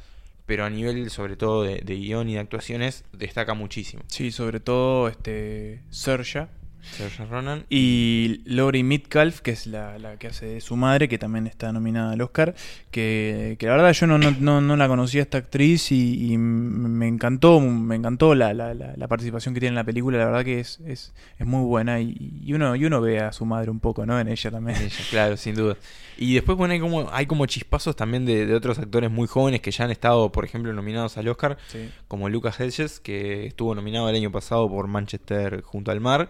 pero 0.45 0.65
a 0.65 0.69
nivel 0.69 1.09
sobre 1.09 1.35
todo 1.35 1.63
de, 1.63 1.79
de 1.79 1.95
guion 1.95 2.29
y 2.29 2.33
de 2.35 2.39
actuaciones 2.39 3.03
destaca 3.11 3.53
muchísimo. 3.53 4.03
Sí, 4.07 4.31
sobre 4.31 4.59
todo 4.59 5.07
este 5.07 5.81
Saoirse 5.89 6.47
Saoirse 6.91 7.25
Ronan. 7.25 7.65
y 7.69 8.41
Laurie 8.45 8.83
Metcalf, 8.83 9.41
que 9.41 9.51
es 9.51 9.67
la, 9.67 9.97
la 9.99 10.17
que 10.17 10.27
hace 10.27 10.45
de 10.45 10.61
su 10.61 10.75
madre, 10.75 11.07
que 11.09 11.17
también 11.17 11.47
está 11.47 11.71
nominada 11.71 12.13
al 12.13 12.21
Oscar, 12.21 12.55
que, 12.91 13.55
que 13.59 13.65
la 13.67 13.73
verdad 13.75 13.91
yo 13.93 14.07
no, 14.07 14.17
no, 14.17 14.31
no, 14.39 14.61
no 14.61 14.75
la 14.77 14.87
conocía 14.87 15.21
esta 15.21 15.37
actriz 15.37 15.91
y, 15.91 16.31
y 16.33 16.37
me 16.37 17.07
encantó, 17.07 17.59
me 17.59 17.95
encantó 17.95 18.35
la, 18.35 18.53
la, 18.53 18.73
la, 18.73 19.07
participación 19.07 19.53
que 19.53 19.59
tiene 19.59 19.71
en 19.71 19.75
la 19.75 19.83
película, 19.83 20.17
la 20.17 20.25
verdad 20.25 20.43
que 20.45 20.59
es, 20.59 20.79
es, 20.85 21.13
es 21.37 21.45
muy 21.45 21.63
buena 21.65 21.99
y, 21.99 22.15
y 22.43 22.53
uno, 22.53 22.75
y 22.75 22.85
uno 22.85 23.01
ve 23.01 23.19
a 23.19 23.31
su 23.31 23.45
madre 23.45 23.69
un 23.71 23.79
poco, 23.79 24.05
¿no? 24.05 24.19
En 24.19 24.27
ella 24.27 24.51
también. 24.51 24.77
En 24.77 24.83
ella, 24.85 24.95
claro, 25.09 25.37
sin 25.37 25.55
duda. 25.55 25.75
Y 26.17 26.33
después, 26.35 26.57
bueno, 26.57 26.73
hay 26.73 26.79
como, 26.79 27.09
hay 27.11 27.25
como 27.25 27.45
chispazos 27.45 27.95
también 27.95 28.25
de, 28.25 28.45
de 28.45 28.55
otros 28.55 28.79
actores 28.79 29.11
muy 29.11 29.27
jóvenes 29.27 29.59
que 29.59 29.71
ya 29.71 29.83
han 29.83 29.91
estado, 29.91 30.31
por 30.31 30.45
ejemplo, 30.45 30.71
nominados 30.71 31.17
al 31.17 31.27
Oscar, 31.27 31.57
Sí. 31.67 31.89
como 32.07 32.29
Lucas 32.29 32.57
Hedges, 32.59 32.99
que 33.01 33.45
estuvo 33.47 33.75
nominado 33.75 34.07
el 34.09 34.15
año 34.15 34.31
pasado 34.31 34.69
por 34.69 34.87
Manchester 34.87 35.61
junto 35.61 35.91
al 35.91 35.99
mar. 35.99 36.29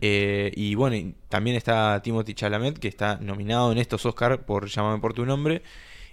Eh, 0.00 0.52
y 0.56 0.74
bueno, 0.74 1.12
también 1.28 1.56
está 1.56 2.00
Timothy 2.02 2.34
Chalamet, 2.34 2.78
que 2.78 2.88
está 2.88 3.16
nominado 3.20 3.72
en 3.72 3.78
estos 3.78 4.04
Oscar 4.06 4.44
por 4.44 4.66
Llámame 4.68 5.00
por 5.00 5.14
tu 5.14 5.24
nombre. 5.26 5.62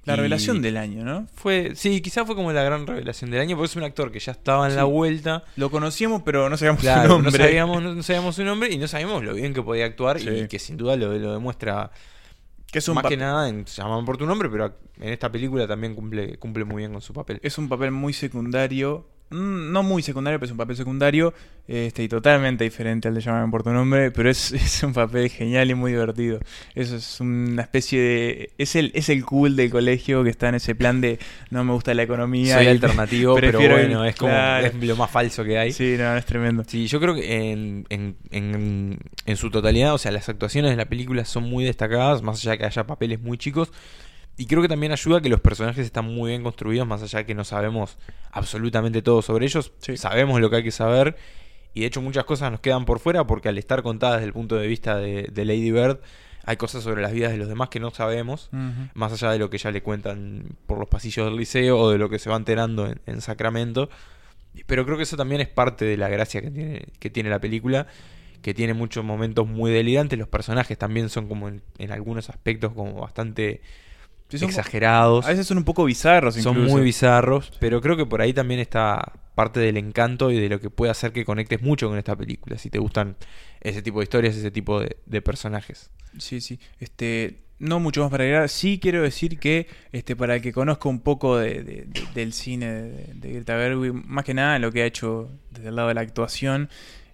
La 0.04 0.14
Y 0.14 0.18
revelación 0.18 0.64
del 0.64 0.78
año, 0.78 1.04
¿no? 1.04 1.28
Fue, 1.36 1.74
sí, 1.76 2.02
quizás 2.02 2.26
fue 2.26 2.36
como 2.36 2.52
la 2.52 2.64
gran 2.64 2.88
revelación 2.88 3.30
del 3.30 3.40
año, 3.40 3.56
porque 3.56 3.68
es 3.70 3.76
un 3.76 3.84
actor 3.84 4.12
que 4.12 4.20
ya 4.20 4.32
estaba 4.32 4.68
en 4.68 4.76
la 4.76 4.84
vuelta. 4.86 5.44
Lo 5.58 5.70
conocíamos, 5.70 6.24
pero 6.24 6.50
no 6.50 6.58
sabíamos 6.58 6.82
Claro, 6.82 7.04
su 7.04 7.18
no 7.20 7.24
nombre. 7.26 7.44
sabíamos, 7.44 7.84
no, 7.84 7.94
no 7.94 8.02
sabíamos 8.02 8.36
su 8.36 8.44
nombre 8.44 8.72
y 8.74 8.80
no 8.80 8.88
sabíamos 8.88 9.24
lo 9.24 9.36
bien 9.36 9.54
que 9.54 9.62
podía 9.62 9.86
actuar 9.86 10.20
Sí. 10.20 10.28
y 10.28 10.48
que 10.48 10.58
sin 10.58 10.76
duda 10.78 10.96
lo, 10.96 11.14
lo 11.20 11.34
demuestra 11.34 11.92
que 12.72 12.80
es 12.80 12.88
un 12.88 12.96
más 12.96 13.06
que 13.06 13.18
nada 13.18 13.48
en 13.50 13.66
Llaman 13.66 14.04
por 14.06 14.18
tu 14.18 14.26
nombre, 14.26 14.50
pero 14.50 14.74
en 15.00 15.10
esta 15.10 15.32
película 15.32 15.68
también 15.68 15.94
cumple, 15.94 16.38
cumple 16.40 16.64
muy 16.64 16.78
bien 16.82 16.94
con 16.94 17.02
su 17.02 17.14
papel. 17.14 17.40
Es 17.44 17.58
un 17.60 17.70
papel 17.70 17.92
muy 17.92 18.14
secundario. 18.14 19.08
Mm, 19.32 19.72
No 19.72 19.84
muy 19.84 20.02
secundario, 20.02 20.40
pero 20.40 20.46
es 20.46 20.52
un 20.52 20.58
papel 20.58 20.76
secundario. 20.76 21.34
Este, 21.68 22.04
y 22.04 22.08
totalmente 22.08 22.64
diferente 22.64 23.08
al 23.08 23.16
de 23.16 23.22
Llamarme 23.22 23.52
por 23.52 23.64
tu 23.64 23.72
nombre. 23.72 24.12
Pero 24.12 24.30
es, 24.30 24.52
es 24.54 24.84
un 24.84 24.94
papel 24.94 25.30
genial 25.30 25.70
y 25.70 25.76
muy 25.76 25.92
divertido. 25.92 26.40
Eso 26.74 26.96
es 26.96 27.20
una 27.20 27.62
especie 27.62 28.00
de. 28.00 28.54
Es 28.58 28.76
el, 28.76 28.92
es 28.96 29.10
el 29.10 29.26
cool 29.26 29.56
del 29.56 29.70
colegio 29.70 30.24
que 30.24 30.30
está 30.30 30.50
en 30.50 30.56
ese 30.56 30.74
plan 30.74 31.02
de 31.02 31.20
no 31.50 31.64
me 31.64 31.74
gusta 31.74 31.94
la 31.94 32.04
economía. 32.04 32.56
Soy 32.56 32.66
y 32.66 32.70
alternativo, 32.70 33.36
pero 33.40 33.60
bueno, 33.60 34.06
es 34.06 34.16
como 34.16 34.32
claro. 34.32 34.68
es 34.68 34.74
lo 34.76 34.96
más 34.96 35.12
falso 35.12 35.44
que 35.44 35.58
hay. 35.58 35.72
Sí. 35.72 35.82
Sí, 35.82 35.98
no, 35.98 36.16
es 36.16 36.26
tremendo. 36.26 36.64
yo 36.64 37.00
creo 37.00 37.16
que 37.16 37.52
en, 37.52 37.86
en, 37.90 38.16
en, 38.30 39.00
en 39.26 39.38
su 39.38 39.50
totalidad, 39.50 39.94
o 39.94 39.98
sea, 39.98 40.12
las 40.12 40.30
actuaciones 40.30 40.72
de 40.72 40.78
la 40.78 40.86
película 40.86 41.26
son 41.26 41.44
muy 41.44 41.64
destacadas, 41.64 42.22
más 42.22 42.40
allá 42.40 42.52
de 42.52 42.58
que 42.60 42.66
haya 42.66 42.86
papeles 42.86 43.20
muy 43.20 43.38
chicos. 43.38 43.72
Y 44.42 44.48
creo 44.48 44.64
que 44.64 44.68
también 44.68 44.92
ayuda 44.92 45.22
que 45.22 45.30
los 45.30 45.40
personajes 45.40 45.86
están 45.86 46.06
muy 46.06 46.32
bien 46.32 46.42
construidos, 46.42 46.88
más 46.88 47.04
allá 47.04 47.20
de 47.20 47.26
que 47.28 47.36
no 47.36 47.44
sabemos 47.44 48.00
absolutamente 48.32 49.04
todo 49.04 49.22
sobre 49.22 49.46
ellos. 49.46 49.72
Sí. 49.78 49.98
Sabemos 49.98 50.42
lo 50.42 50.50
que 50.50 50.56
hay 50.56 50.64
que 50.64 50.72
saber. 50.72 51.16
Y 51.76 51.82
de 51.82 51.86
hecho 51.86 52.02
muchas 52.02 52.24
cosas 52.26 52.50
nos 52.50 52.60
quedan 52.60 52.86
por 52.86 52.98
fuera 52.98 53.28
porque 53.28 53.50
al 53.50 53.60
estar 53.60 53.84
contadas 53.84 54.16
desde 54.16 54.26
el 54.26 54.34
punto 54.34 54.56
de 54.56 54.66
vista 54.66 54.98
de, 54.98 55.30
de 55.32 55.46
Lady 55.46 55.70
Bird, 55.70 56.00
hay 56.44 56.58
cosas 56.58 56.82
sobre 56.82 57.04
las 57.04 57.12
vidas 57.12 57.32
de 57.32 57.38
los 57.38 57.50
demás 57.50 57.70
que 57.70 57.80
no 57.80 57.92
sabemos. 57.92 58.50
Más 58.96 59.14
allá 59.14 59.32
de 59.32 59.38
lo 59.38 59.52
que 59.52 59.60
ya 59.60 59.70
le 59.70 59.84
cuentan 59.84 60.58
por 60.66 60.80
los 60.80 60.90
pasillos 60.90 61.28
del 61.28 61.38
liceo 61.38 61.78
o 61.78 61.92
de 61.92 62.00
lo 62.00 62.10
que 62.10 62.18
se 62.18 62.32
va 62.32 62.36
enterando 62.36 62.88
en, 62.88 63.00
en 63.06 63.22
Sacramento. 63.22 63.92
Pero 64.66 64.86
creo 64.86 64.98
que 64.98 65.04
eso 65.04 65.18
también 65.18 65.42
es 65.42 65.50
parte 65.50 65.86
de 65.86 65.98
la 65.98 66.10
gracia 66.10 66.42
que 66.42 66.50
tiene, 66.50 66.86
que 66.98 67.12
tiene 67.12 67.30
la 67.30 67.38
película. 67.38 67.86
Que 68.42 68.56
tiene 68.56 68.74
muchos 68.74 69.06
momentos 69.06 69.48
muy 69.48 69.70
delirantes. 69.70 70.18
Los 70.18 70.30
personajes 70.30 70.80
también 70.80 71.10
son 71.10 71.28
como 71.28 71.48
en, 71.48 71.62
en 71.78 71.92
algunos 71.92 72.32
aspectos 72.32 72.74
como 72.74 73.02
bastante 73.02 73.62
Sí, 74.38 74.40
son- 74.40 74.50
exagerados. 74.50 75.26
A 75.26 75.30
veces 75.30 75.46
son 75.48 75.58
un 75.58 75.64
poco 75.64 75.84
bizarros. 75.86 76.36
Son 76.36 76.54
incluso. 76.56 76.72
muy 76.74 76.82
bizarros. 76.84 77.52
Pero 77.60 77.82
creo 77.82 77.98
que 77.98 78.06
por 78.06 78.22
ahí 78.22 78.34
también 78.34 78.60
está 78.60 79.14
parte 79.36 79.60
del 79.60 79.78
encanto 79.78 80.30
y 80.32 80.40
de 80.40 80.50
lo 80.50 80.60
que 80.60 80.70
puede 80.70 80.92
hacer 80.92 81.12
que 81.14 81.26
conectes 81.26 81.62
mucho 81.62 81.88
con 81.90 81.98
esta 81.98 82.16
película. 82.16 82.58
Si 82.58 82.70
te 82.70 82.80
gustan 82.80 83.16
ese 83.62 83.82
tipo 83.82 84.00
de 84.00 84.04
historias, 84.04 84.36
ese 84.36 84.52
tipo 84.52 84.80
de, 84.80 84.98
de 85.06 85.22
personajes. 85.22 85.90
Sí, 86.18 86.42
sí. 86.42 86.60
Este, 86.80 87.44
no 87.60 87.80
mucho 87.80 88.02
más 88.02 88.12
para 88.12 88.24
agregar. 88.24 88.50
Sí 88.50 88.80
quiero 88.82 89.02
decir 89.02 89.40
que, 89.40 89.68
este, 89.92 90.16
para 90.16 90.36
el 90.36 90.42
que 90.42 90.52
conozca 90.52 90.90
un 90.90 91.00
poco 91.00 91.38
de- 91.38 91.64
de- 91.64 91.86
de- 91.86 92.04
del 92.14 92.34
cine 92.34 92.72
de, 92.72 93.14
de 93.16 93.34
Greta 93.34 93.54
Gerwig, 93.58 93.94
más 93.94 94.26
que 94.26 94.34
nada 94.34 94.60
lo 94.60 94.72
que 94.72 94.82
ha 94.82 94.86
hecho 94.86 95.30
desde 95.52 95.70
el 95.70 95.76
lado 95.76 95.88
de 95.88 95.94
la 95.94 96.02
actuación, 96.02 96.70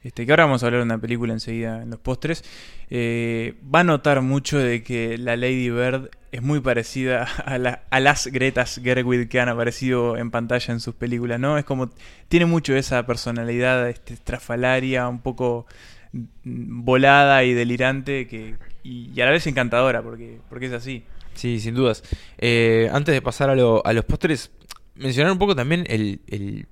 este, 0.08 0.26
que 0.26 0.32
ahora 0.32 0.46
vamos 0.46 0.64
a 0.64 0.68
hablar 0.68 0.80
de 0.82 0.86
una 0.86 0.98
película 1.00 1.34
enseguida 1.34 1.82
en 1.84 1.90
los 1.90 2.00
postres, 2.00 2.44
eh, 2.90 3.56
va 3.74 3.82
a 3.82 3.84
notar 3.84 4.22
mucho 4.22 4.58
de 4.58 4.82
que 4.84 5.18
la 5.18 5.36
Lady 5.36 5.70
Bird 5.70 6.10
es 6.32 6.42
muy 6.42 6.60
parecida 6.62 7.24
a, 7.46 7.58
la- 7.58 7.84
a 7.90 8.00
las 8.00 8.28
Gretas 8.28 8.80
Gerwig 8.84 9.28
que 9.30 9.40
han 9.40 9.50
aparecido 9.50 10.18
en 10.18 10.32
pantalla 10.32 10.74
en 10.74 10.80
sus 10.80 10.96
películas, 10.96 11.40
¿no? 11.40 11.58
Es 11.58 11.66
como, 11.66 11.90
tiene 12.30 12.46
mucho 12.46 12.76
esa 12.76 13.06
personalidad 13.06 13.90
este, 13.90 14.14
estrafalaria, 14.14 15.08
un 15.08 15.20
poco 15.20 15.66
mm, 16.14 16.84
volada 16.86 17.44
y 17.44 17.54
delirante 17.54 18.28
que, 18.28 18.56
y, 18.84 19.20
a 19.22 19.26
la 19.26 19.32
vez 19.32 19.46
encantadora 19.48 20.02
porque, 20.02 20.40
porque 20.50 20.68
es 20.68 20.74
así. 20.74 21.04
Sí, 21.34 21.60
sin 21.60 21.76
dudas. 21.76 22.04
Eh, 22.38 22.90
antes 22.94 23.14
de 23.14 23.22
pasar 23.22 23.50
a, 23.50 23.56
lo- 23.56 23.86
a 23.86 23.94
los 23.94 24.06
pósteres, 24.06 24.52
mencionar 24.96 25.32
un 25.32 25.38
poco 25.40 25.56
también 25.56 25.86
el, 25.90 26.22
el- 26.28 26.66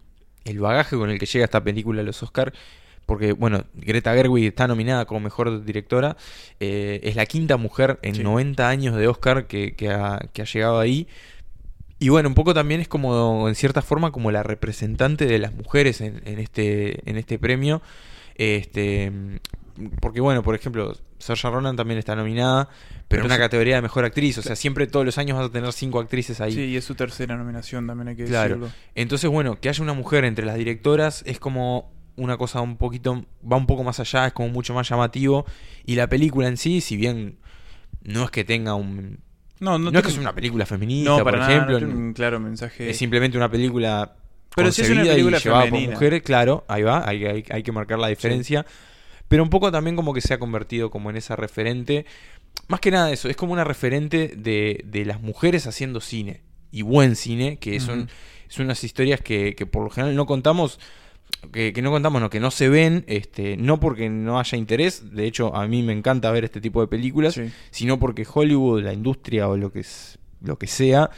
el 0.45 0.59
bagaje 0.59 0.95
con 0.95 1.09
el 1.09 1.17
que 1.19 1.25
llega 1.25 1.45
esta 1.45 1.63
película 1.63 2.01
a 2.01 2.03
los 2.05 2.21
Oscar. 2.23 2.53
Porque, 3.05 3.33
bueno, 3.33 3.63
Greta 3.75 4.13
Gerwig 4.13 4.45
está 4.47 4.67
nominada 4.67 5.05
como 5.05 5.19
mejor 5.19 5.63
directora. 5.63 6.17
eh, 6.59 6.99
es 7.03 7.15
la 7.15 7.25
quinta 7.25 7.57
mujer 7.57 7.99
en 8.01 8.15
Sí. 8.15 8.23
90 8.23 8.67
años 8.67 8.95
de 8.95 9.07
Oscar 9.07 9.45
que, 9.47 9.75
que 9.75 9.89
ha, 9.91 10.19
que 10.33 10.41
ha 10.41 10.45
llegado 10.45 10.79
ahí. 10.79 11.07
Y 11.99 12.09
bueno, 12.09 12.27
un 12.29 12.35
poco 12.35 12.53
también 12.53 12.81
es 12.81 12.87
como, 12.87 13.47
en 13.47 13.55
cierta 13.55 13.81
forma, 13.81 14.11
como 14.11 14.31
la 14.31 14.43
representante 14.43 15.25
de 15.27 15.39
las 15.39 15.53
mujeres 15.53 16.01
en, 16.01 16.21
en 16.25 16.39
este, 16.39 17.09
en 17.09 17.17
este 17.17 17.39
premio. 17.39 17.81
Este, 18.35 19.11
porque 20.01 20.19
bueno, 20.21 20.43
por 20.43 20.55
ejemplo, 20.55 20.93
Saoirse 21.19 21.49
Ronan 21.49 21.75
también 21.75 21.97
está 21.97 22.15
nominada, 22.15 22.69
pero, 23.07 23.21
en 23.21 23.27
una 23.27 23.37
categoría 23.37 23.75
de 23.75 23.81
mejor 23.81 24.03
actriz. 24.05 24.37
O 24.37 24.41
sea, 24.41 24.55
siempre 24.55 24.87
todos 24.87 25.05
los 25.05 25.17
años 25.17 25.37
vas 25.37 25.47
a 25.47 25.51
tener 25.51 25.71
cinco 25.73 25.99
actrices 25.99 26.41
ahí. 26.41 26.51
Sí, 26.53 26.61
y 26.65 26.75
es 26.75 26.83
su 26.83 26.95
tercera 26.95 27.37
nominación, 27.37 27.87
también 27.87 28.09
hay 28.09 28.15
que 28.15 28.25
Claro. 28.25 28.55
decirlo. 28.55 28.71
Entonces, 28.95 29.29
bueno, 29.29 29.59
que 29.59 29.69
haya 29.69 29.81
una 29.83 29.93
mujer 29.93 30.25
entre 30.25 30.45
las 30.45 30.55
directoras 30.57 31.23
es 31.25 31.39
como 31.39 31.91
una 32.17 32.37
cosa 32.37 32.61
un 32.61 32.77
poquito, 32.77 33.25
va 33.51 33.57
un 33.57 33.65
poco 33.67 33.83
más 33.83 33.99
allá, 33.99 34.27
es 34.27 34.33
como 34.33 34.49
mucho 34.49 34.73
más 34.73 34.87
llamativo. 34.89 35.45
Y 35.85 35.95
la 35.95 36.07
película 36.07 36.47
en 36.47 36.57
sí, 36.57 36.81
si 36.81 36.95
bien 36.97 37.37
no 38.03 38.23
es 38.25 38.31
que 38.31 38.43
tenga 38.43 38.75
un... 38.75 39.19
No, 39.59 39.77
No, 39.79 39.91
no, 39.91 39.99
es 39.99 40.05
que 40.05 40.11
sea 40.11 40.21
una 40.21 40.35
película 40.35 40.65
feminista, 40.65 41.09
No, 41.11 41.23
por 41.23 41.37
nada, 41.37 41.51
ejemplo. 41.51 41.73
no 41.79 41.85
tiene 41.85 41.93
un 41.95 42.13
claro 42.13 42.39
mensaje. 42.39 42.89
Es 42.89 42.97
simplemente 42.97 43.37
una 43.37 43.49
película 43.49 44.15
Pero 44.55 44.71
sí 44.71 44.81
es 44.81 44.89
una 44.89 45.03
película 45.03 45.37
llevada 45.39 45.65
femenina. 45.65 45.87
por 45.87 45.93
mujeres, 45.95 46.21
claro, 46.23 46.65
ahí 46.67 46.83
va, 46.83 47.07
hay, 47.07 47.25
hay- 47.25 47.43
hay 47.49 47.63
que 47.63 47.71
marcar 47.71 47.99
la 47.99 48.07
diferencia. 48.07 48.65
Pero 49.27 49.41
un 49.43 49.49
poco 49.49 49.71
también 49.71 49.95
como 49.95 50.13
que 50.13 50.21
se 50.21 50.33
ha 50.33 50.39
convertido 50.39 50.89
como 50.91 51.09
en 51.09 51.17
esa 51.17 51.35
referente. 51.35 52.05
Más 52.67 52.79
que 52.79 52.91
nada 52.91 53.11
eso, 53.11 53.27
es 53.29 53.35
como 53.35 53.53
una 53.53 53.63
referente 53.63 54.33
de, 54.37 54.81
de 54.85 55.03
las 55.05 55.21
mujeres 55.21 55.65
haciendo 55.67 55.99
cine. 56.01 56.41
Y 56.71 56.81
buen 56.81 57.15
cine, 57.15 57.57
que 57.57 57.79
son, 57.79 58.09
son 58.49 58.65
unas 58.65 58.83
historias 58.83 59.21
que, 59.21 59.55
que 59.55 59.65
por 59.65 59.83
lo 59.83 59.89
general 59.89 60.15
no 60.15 60.25
contamos. 60.25 60.79
Que, 61.51 61.73
que 61.73 61.81
no 61.83 61.91
contamos, 61.91 62.21
no, 62.21 62.29
que 62.29 62.39
no 62.39 62.49
se 62.49 62.69
ven, 62.69 63.03
este, 63.07 63.55
no 63.55 63.79
porque 63.79 64.09
no 64.09 64.39
haya 64.39 64.57
interés, 64.57 65.13
de 65.13 65.25
hecho 65.27 65.55
a 65.55 65.67
mí 65.67 65.83
me 65.83 65.93
encanta 65.93 66.31
ver 66.31 66.43
este 66.43 66.59
tipo 66.59 66.81
de 66.81 66.87
películas, 66.87 67.35
Sí. 67.35 67.51
sino 67.69 67.99
porque 67.99 68.25
Hollywood, 68.31 68.81
la 68.81 68.93
industria 68.93 69.47
o 69.47 69.55
lo 69.55 69.71
que, 69.71 69.81
es, 69.81 70.17
lo 70.41 70.57
que 70.57 70.65
sea, 70.65 71.11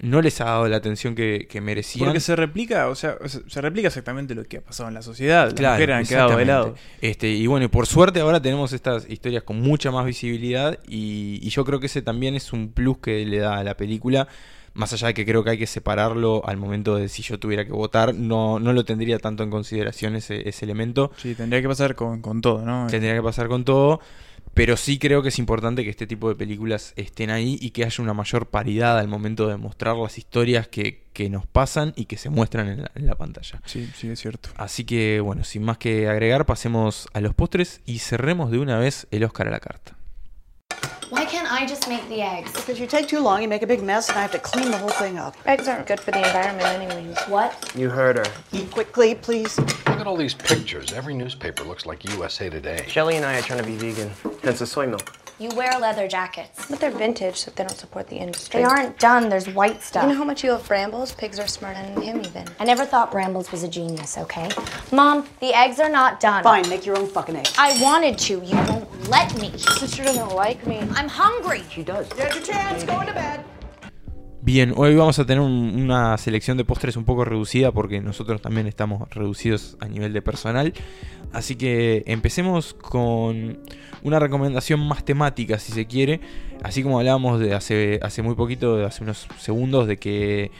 no 0.00 0.22
les 0.22 0.40
ha 0.40 0.46
dado 0.46 0.66
la 0.66 0.78
atención 0.78 1.14
que, 1.14 1.46
que 1.46 1.60
merecían. 1.60 2.06
Porque 2.06 2.20
se 2.20 2.34
replica, 2.34 2.88
o 2.88 2.94
sea, 2.94 3.18
se 3.26 3.60
replica 3.60 3.88
exactamente 3.88 4.34
lo 4.34 4.44
que 4.44 4.56
ha 4.56 4.60
pasado 4.62 4.88
en 4.88 4.94
la 4.94 5.02
sociedad. 5.02 5.44
Las 5.44 5.54
Claro, 5.54 5.74
mujeres 5.74 5.96
han 5.96 6.06
quedado 6.06 6.36
de 6.38 6.44
lado. 6.46 6.74
Este, 7.02 7.28
y 7.28 7.46
bueno, 7.46 7.66
y 7.66 7.68
por 7.68 7.86
suerte 7.86 8.20
ahora 8.20 8.40
tenemos 8.40 8.72
estas 8.72 9.08
historias 9.10 9.42
con 9.42 9.60
mucha 9.60 9.90
más 9.90 10.06
visibilidad 10.06 10.78
y, 10.88 11.38
y 11.42 11.50
yo 11.50 11.66
creo 11.66 11.80
que 11.80 11.86
ese 11.86 12.00
también 12.00 12.34
es 12.34 12.54
un 12.54 12.72
plus 12.72 12.96
que 12.98 13.26
le 13.26 13.38
da 13.40 13.58
a 13.58 13.62
la 13.64 13.76
película. 13.76 14.26
Más 14.74 14.92
allá 14.92 15.08
de 15.08 15.14
que 15.14 15.26
creo 15.26 15.42
que 15.42 15.50
hay 15.50 15.58
que 15.58 15.66
separarlo 15.66 16.42
al 16.46 16.56
momento 16.56 16.94
de 16.96 17.08
si 17.08 17.22
yo 17.22 17.38
tuviera 17.40 17.64
que 17.64 17.72
votar, 17.72 18.14
no, 18.14 18.58
no 18.60 18.72
lo 18.72 18.84
tendría 18.84 19.18
tanto 19.18 19.42
en 19.42 19.50
consideración 19.50 20.14
ese, 20.16 20.48
ese 20.48 20.64
elemento. 20.64 21.10
Sí, 21.16 21.34
tendría 21.34 21.60
que 21.60 21.68
pasar 21.68 21.94
con, 21.96 22.22
con 22.22 22.40
todo, 22.40 22.64
¿no? 22.64 22.86
Tendría 22.88 23.14
que 23.14 23.22
pasar 23.22 23.48
con 23.48 23.64
todo. 23.64 24.00
Pero 24.54 24.76
sí 24.76 24.98
creo 24.98 25.22
que 25.22 25.28
es 25.28 25.38
importante 25.38 25.84
que 25.84 25.90
este 25.90 26.06
tipo 26.08 26.28
de 26.28 26.34
películas 26.34 26.92
estén 26.96 27.30
ahí 27.30 27.56
y 27.60 27.70
que 27.70 27.84
haya 27.84 28.02
una 28.02 28.14
mayor 28.14 28.46
paridad 28.48 28.98
al 28.98 29.06
momento 29.06 29.46
de 29.46 29.56
mostrar 29.56 29.94
las 29.96 30.18
historias 30.18 30.66
que, 30.66 31.04
que 31.12 31.30
nos 31.30 31.46
pasan 31.46 31.92
y 31.94 32.06
que 32.06 32.16
se 32.16 32.30
muestran 32.30 32.66
en 32.68 32.82
la- 32.82 32.90
en 32.96 33.06
la 33.06 33.14
pantalla. 33.14 33.60
Sí, 33.66 33.88
sí, 33.94 34.08
es 34.08 34.18
cierto. 34.20 34.48
Así 34.56 34.84
que 34.84 35.20
bueno, 35.20 35.44
sin 35.44 35.62
más 35.62 35.78
que 35.78 36.08
agregar, 36.08 36.46
pasemos 36.46 37.08
a 37.12 37.20
los 37.20 37.32
postres 37.34 37.80
y 37.86 37.98
cerremos 38.00 38.50
de 38.50 38.58
una 38.58 38.76
vez 38.78 39.06
el 39.12 39.22
Oscar 39.24 39.46
a 39.48 39.50
la 39.52 39.60
carta. 39.60 39.96
Why 41.10 41.24
can't 41.24 41.50
I 41.50 41.66
just 41.66 41.88
make 41.88 42.08
the 42.08 42.22
eggs? 42.22 42.52
Because 42.52 42.78
you 42.78 42.86
take 42.86 43.08
too 43.08 43.20
long, 43.20 43.42
you 43.42 43.48
make 43.48 43.62
a 43.62 43.66
big 43.66 43.82
mess, 43.82 44.08
and 44.08 44.18
I 44.18 44.22
have 44.22 44.32
to 44.32 44.38
clean 44.38 44.70
the 44.70 44.78
whole 44.78 44.90
thing 44.90 45.18
up. 45.18 45.36
Eggs 45.46 45.66
aren't 45.68 45.86
good 45.86 46.00
for 46.00 46.10
the 46.10 46.18
environment 46.24 46.66
anyways. 46.66 47.18
What? 47.28 47.72
You 47.76 47.88
heard 47.88 48.16
her. 48.16 48.32
Eat 48.52 48.70
quickly, 48.70 49.14
please. 49.14 49.58
Look 49.58 49.88
at 49.88 50.06
all 50.06 50.16
these 50.16 50.34
pictures. 50.34 50.92
Every 50.92 51.14
newspaper 51.14 51.64
looks 51.64 51.86
like 51.86 52.04
USA 52.10 52.48
Today. 52.48 52.84
Shelly 52.86 53.16
and 53.16 53.24
I 53.24 53.38
are 53.38 53.42
trying 53.42 53.60
to 53.60 53.66
be 53.66 53.76
vegan, 53.76 54.10
hence 54.42 54.60
the 54.60 54.66
soy 54.66 54.86
milk. 54.86 55.16
You 55.40 55.48
wear 55.56 55.78
leather 55.78 56.06
jackets. 56.06 56.66
But 56.68 56.80
they're 56.80 56.90
vintage, 56.90 57.36
so 57.36 57.50
they 57.50 57.64
don't 57.64 57.74
support 57.74 58.08
the 58.08 58.16
industry. 58.16 58.60
They 58.60 58.64
aren't 58.64 58.98
done. 58.98 59.30
There's 59.30 59.48
white 59.48 59.80
stuff. 59.80 60.02
You 60.02 60.10
know 60.10 60.16
how 60.16 60.24
much 60.24 60.44
you 60.44 60.52
love 60.52 60.68
Brambles? 60.68 61.12
Pigs 61.12 61.38
are 61.38 61.46
smarter 61.46 61.80
than 61.82 62.02
him, 62.02 62.20
even. 62.20 62.46
I 62.58 62.64
never 62.64 62.84
thought 62.84 63.10
Brambles 63.10 63.50
was 63.50 63.62
a 63.62 63.68
genius, 63.68 64.18
okay? 64.18 64.50
Mom, 64.92 65.26
the 65.40 65.54
eggs 65.54 65.80
are 65.80 65.88
not 65.88 66.20
done. 66.20 66.42
Fine, 66.42 66.68
make 66.68 66.84
your 66.84 66.98
own 66.98 67.06
fucking 67.06 67.36
eggs. 67.36 67.54
I 67.56 67.80
wanted 67.82 68.18
to. 68.18 68.42
You 68.44 68.54
won't 68.54 68.89
let 69.10 69.34
me. 69.40 69.50
Sister 69.58 70.04
doesn't 70.04 70.34
like 70.36 70.66
me. 70.66 70.78
I'm 70.96 71.08
hungry. 71.08 71.62
She 71.70 71.82
does. 71.82 72.08
There's 72.10 72.34
your 72.34 72.44
chance. 72.44 72.84
Go 72.86 73.00
into 73.00 73.12
bed. 73.12 73.40
Bien, 74.42 74.72
hoy 74.74 74.94
vamos 74.96 75.18
a 75.18 75.26
tener 75.26 75.40
un- 75.40 75.74
una 75.82 76.16
selección 76.16 76.56
de 76.56 76.64
postres 76.64 76.96
un 76.96 77.04
poco 77.04 77.26
reducida 77.26 77.72
porque 77.72 78.00
nosotros 78.00 78.40
también 78.40 78.66
estamos 78.66 79.06
reducidos 79.10 79.76
a 79.80 79.86
nivel 79.86 80.14
de 80.14 80.22
personal. 80.22 80.72
Así 81.32 81.56
que 81.56 82.02
empecemos 82.06 82.72
con 82.72 83.58
una 84.02 84.18
recomendación 84.18 84.80
más 84.80 85.04
temática, 85.04 85.58
si 85.58 85.72
se 85.72 85.86
quiere. 85.86 86.20
Así 86.62 86.82
como 86.82 86.98
hablábamos 86.98 87.38
de 87.38 87.54
hace, 87.54 88.00
hace 88.02 88.22
muy 88.22 88.34
poquito, 88.34 88.76
de 88.78 88.86
hace 88.86 89.02
unos 89.04 89.28
segundos, 89.38 89.86
de 89.86 89.98
que 89.98 90.50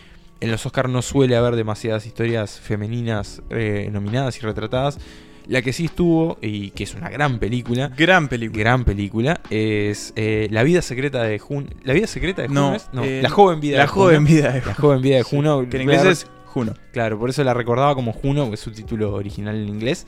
en 0.40 0.50
los 0.50 0.64
Oscars 0.66 0.90
no 0.90 1.00
suele 1.00 1.36
haber 1.36 1.56
demasiadas 1.56 2.04
historias 2.06 2.60
femeninas 2.60 3.40
eh, 3.48 3.88
nominadas 3.90 4.36
y 4.36 4.40
retratadas. 4.40 4.98
La 5.50 5.62
que 5.62 5.72
sí 5.72 5.86
estuvo, 5.86 6.38
y 6.40 6.70
que 6.70 6.84
es 6.84 6.94
una 6.94 7.10
gran 7.10 7.40
película, 7.40 7.90
Gran 7.96 8.28
película. 8.28 8.60
gran 8.60 8.84
película, 8.84 9.40
es 9.50 10.12
eh, 10.14 10.46
La 10.52 10.62
vida 10.62 10.80
secreta 10.80 11.22
de 11.24 11.38
Juno. 11.40 11.66
¿La 11.82 11.92
vida 11.92 12.06
secreta 12.06 12.42
de 12.42 12.48
Juno 12.48 12.70
No, 12.70 12.74
es? 12.76 12.88
No, 12.92 13.02
eh, 13.04 13.20
La 13.20 13.30
joven 13.30 13.58
vida 13.60 13.78
La 13.78 13.82
de 13.82 13.88
Juno. 13.88 14.04
joven 14.06 14.24
vida 14.24 14.52
de 14.52 14.62
La 14.64 14.74
joven 14.74 15.02
vida 15.02 15.16
de 15.16 15.22
Juno. 15.24 15.68
Que 15.68 15.76
en 15.76 15.82
inglés 15.82 16.04
es 16.04 16.26
Juno. 16.46 16.74
Claro, 16.92 17.18
por 17.18 17.30
eso 17.30 17.42
la 17.42 17.52
recordaba 17.52 17.96
como 17.96 18.12
Juno, 18.12 18.48
que 18.48 18.54
es 18.54 18.60
su 18.60 18.70
título 18.70 19.12
original 19.12 19.56
en 19.56 19.68
inglés. 19.68 20.06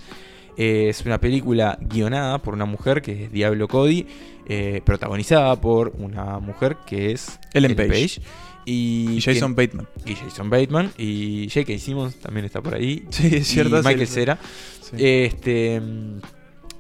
Eh, 0.56 0.88
es 0.90 1.04
una 1.06 1.18
película 1.18 1.78
guionada 1.80 2.38
por 2.38 2.54
una 2.54 2.64
mujer 2.66 3.00
que 3.02 3.24
es 3.24 3.32
Diablo 3.32 3.68
Cody, 3.68 4.06
eh, 4.46 4.82
protagonizada 4.84 5.60
por 5.60 5.92
una 5.98 6.38
mujer 6.40 6.76
que 6.86 7.12
es 7.12 7.38
Ellen 7.54 7.74
Page. 7.74 8.20
y, 8.64 9.16
Y 9.16 9.20
Jason 9.20 9.54
que- 9.54 9.66
Bateman. 9.66 9.88
y 10.04 10.14
Jason 10.14 10.50
Bateman 10.50 10.92
y 10.98 11.48
J.K. 11.52 11.78
Simmons 11.78 12.16
también 12.16 12.44
está 12.46 12.60
por 12.60 12.74
ahí. 12.74 13.04
Sí, 13.10 13.36
es 13.36 13.46
cierto. 13.48 13.76
Y 13.80 13.82
Michael. 13.82 14.06
Cera. 14.06 14.38
Sí. 14.82 14.96
Este, 14.98 15.80
mm, 15.80 16.18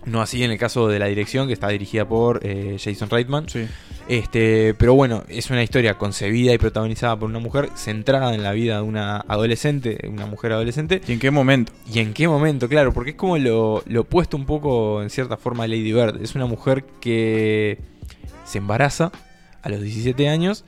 no 0.04 0.20
así 0.20 0.42
en 0.42 0.50
el 0.50 0.58
caso 0.58 0.88
de 0.88 0.98
la 0.98 1.06
dirección, 1.06 1.46
que 1.46 1.52
está 1.52 1.68
dirigida 1.68 2.06
por 2.06 2.40
eh, 2.42 2.76
Jason 2.82 3.08
Reitman. 3.08 3.48
Sí. 3.48 3.66
Este, 4.08 4.74
pero 4.74 4.94
bueno, 4.94 5.24
es 5.28 5.50
una 5.50 5.62
historia 5.62 5.94
concebida 5.94 6.52
y 6.52 6.58
protagonizada 6.58 7.16
por 7.16 7.28
una 7.28 7.38
mujer, 7.38 7.70
centrada 7.76 8.34
en 8.34 8.42
la 8.42 8.52
vida 8.52 8.76
de 8.76 8.82
una 8.82 9.18
adolescente, 9.18 9.98
una 10.08 10.26
mujer 10.26 10.52
adolescente. 10.52 11.00
¿Y 11.06 11.12
en 11.12 11.18
qué 11.18 11.30
momento? 11.30 11.72
¿Y 11.92 12.00
en 12.00 12.12
qué 12.12 12.26
momento? 12.26 12.68
Claro, 12.68 12.92
porque 12.92 13.10
es 13.10 13.16
como 13.16 13.38
lo, 13.38 13.82
lo 13.86 14.00
opuesto 14.02 14.36
un 14.36 14.46
poco, 14.46 15.02
en 15.02 15.10
cierta 15.10 15.36
forma, 15.36 15.64
a 15.64 15.68
Lady 15.68 15.92
Bird. 15.92 16.20
Es 16.22 16.34
una 16.34 16.46
mujer 16.46 16.84
que 17.00 17.78
se 18.44 18.58
embaraza 18.58 19.12
a 19.62 19.68
los 19.68 19.80
17 19.80 20.28
años 20.28 20.64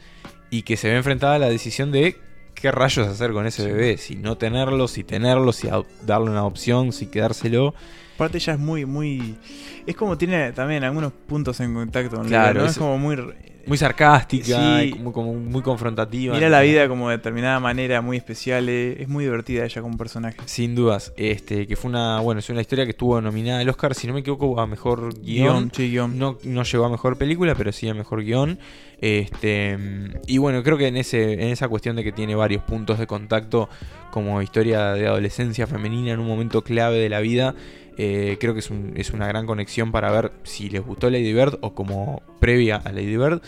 y 0.51 0.63
que 0.63 0.77
se 0.77 0.89
ve 0.89 0.97
enfrentada 0.97 1.35
a 1.35 1.39
la 1.39 1.49
decisión 1.49 1.91
de 1.91 2.17
qué 2.55 2.71
rayos 2.71 3.09
hacer 3.09 3.33
con 3.33 3.47
ese 3.47 3.67
bebé. 3.67 3.99
Si 3.99 4.15
no 4.17 4.39
tenerlo, 4.39 4.89
si 4.89 5.05
tenerlo, 5.05 5.53
si 5.53 5.69
darle 6.07 6.31
una 6.31 6.45
opción, 6.45 6.93
si 6.93 7.07
quedárselo. 7.07 7.75
Aparte 8.15 8.39
ella 8.39 8.53
es 8.55 8.59
muy, 8.59 8.85
muy... 8.87 9.37
Es 9.87 9.97
como 9.97 10.17
tiene 10.17 10.53
también 10.53 10.85
algunos 10.85 11.13
puntos 11.13 11.59
en 11.61 11.75
contacto 11.75 12.17
con 12.17 12.27
Claro, 12.29 12.65
es- 12.65 12.73
Es 12.73 12.79
como 12.79 12.99
muy... 12.99 13.17
Muy 13.67 13.79
sarcástica, 13.79 14.81
Sí. 14.83 14.91
como, 14.91 15.11
como 15.11 15.33
muy 15.33 15.63
confrontativa. 15.63 16.35
Mira 16.35 16.51
la 16.51 16.61
vida 16.61 16.87
como 16.87 17.09
de 17.09 17.17
determinada 17.17 17.59
manera, 17.61 18.03
muy 18.03 18.19
especial. 18.19 18.69
eh, 18.69 18.99
Es 19.01 19.09
muy 19.09 19.25
divertida 19.25 19.65
ella 19.65 19.81
como 19.81 19.97
personaje. 19.97 20.37
Sin 20.45 20.75
dudas, 20.75 21.15
este, 21.17 21.67
que 21.67 21.75
fue 21.75 21.89
una, 21.89 22.21
bueno, 22.21 22.41
es 22.41 22.51
una 22.51 22.61
historia 22.61 22.85
que 22.85 22.91
estuvo 22.91 23.19
nominada 23.23 23.61
al 23.61 23.69
Oscar, 23.71 23.95
si 23.95 24.07
no 24.07 24.13
me 24.13 24.21
equivoco, 24.21 24.61
a 24.61 24.67
mejor 24.67 25.15
guion. 25.19 25.25
Guión, 25.25 25.73
sí, 25.75 25.91
guion. 25.91 26.19
No, 26.19 26.37
no 26.45 26.63
llegó 26.63 26.85
a 26.85 26.91
mejor 26.91 27.17
película, 27.17 27.55
pero 27.55 27.73
sí 27.73 27.89
a 27.89 27.95
mejor 27.95 28.23
guion. 28.23 28.59
Este, 29.01 29.79
y 30.27 30.39
bueno, 30.39 30.63
creo 30.63 30.77
que 30.77 30.87
en 30.89 30.97
ese, 30.99 31.33
en 31.33 31.49
esa 31.49 31.69
cuestión 31.69 31.97
de 31.97 32.05
que 32.05 32.13
tiene 32.13 32.35
varios 32.35 32.63
puntos 32.65 32.99
de 32.99 33.07
contacto 33.07 33.69
como 34.11 34.43
historia 34.43 34.93
de 34.93 35.07
adolescencia 35.07 35.67
femenina 35.67 36.13
en 36.13 36.21
un 36.21 36.27
momento 36.27 36.63
clave 36.63 36.99
de 36.99 37.09
la 37.09 37.21
vida. 37.21 37.55
Eh, 37.97 38.37
creo 38.41 38.53
que 38.55 38.61
es, 38.61 38.71
un- 38.71 38.93
es 38.97 39.11
una 39.11 39.27
gran 39.27 39.47
conexión 39.47 39.93
para 39.93 40.11
ver 40.11 40.33
si 40.43 40.69
les 40.71 40.85
gustó 40.85 41.11
Lady 41.11 41.33
Bird 41.33 41.59
o 41.61 41.75
como 41.75 42.23
previa 42.41 42.77
a 42.77 42.93
Lady 42.93 43.17
Bird. 43.17 43.41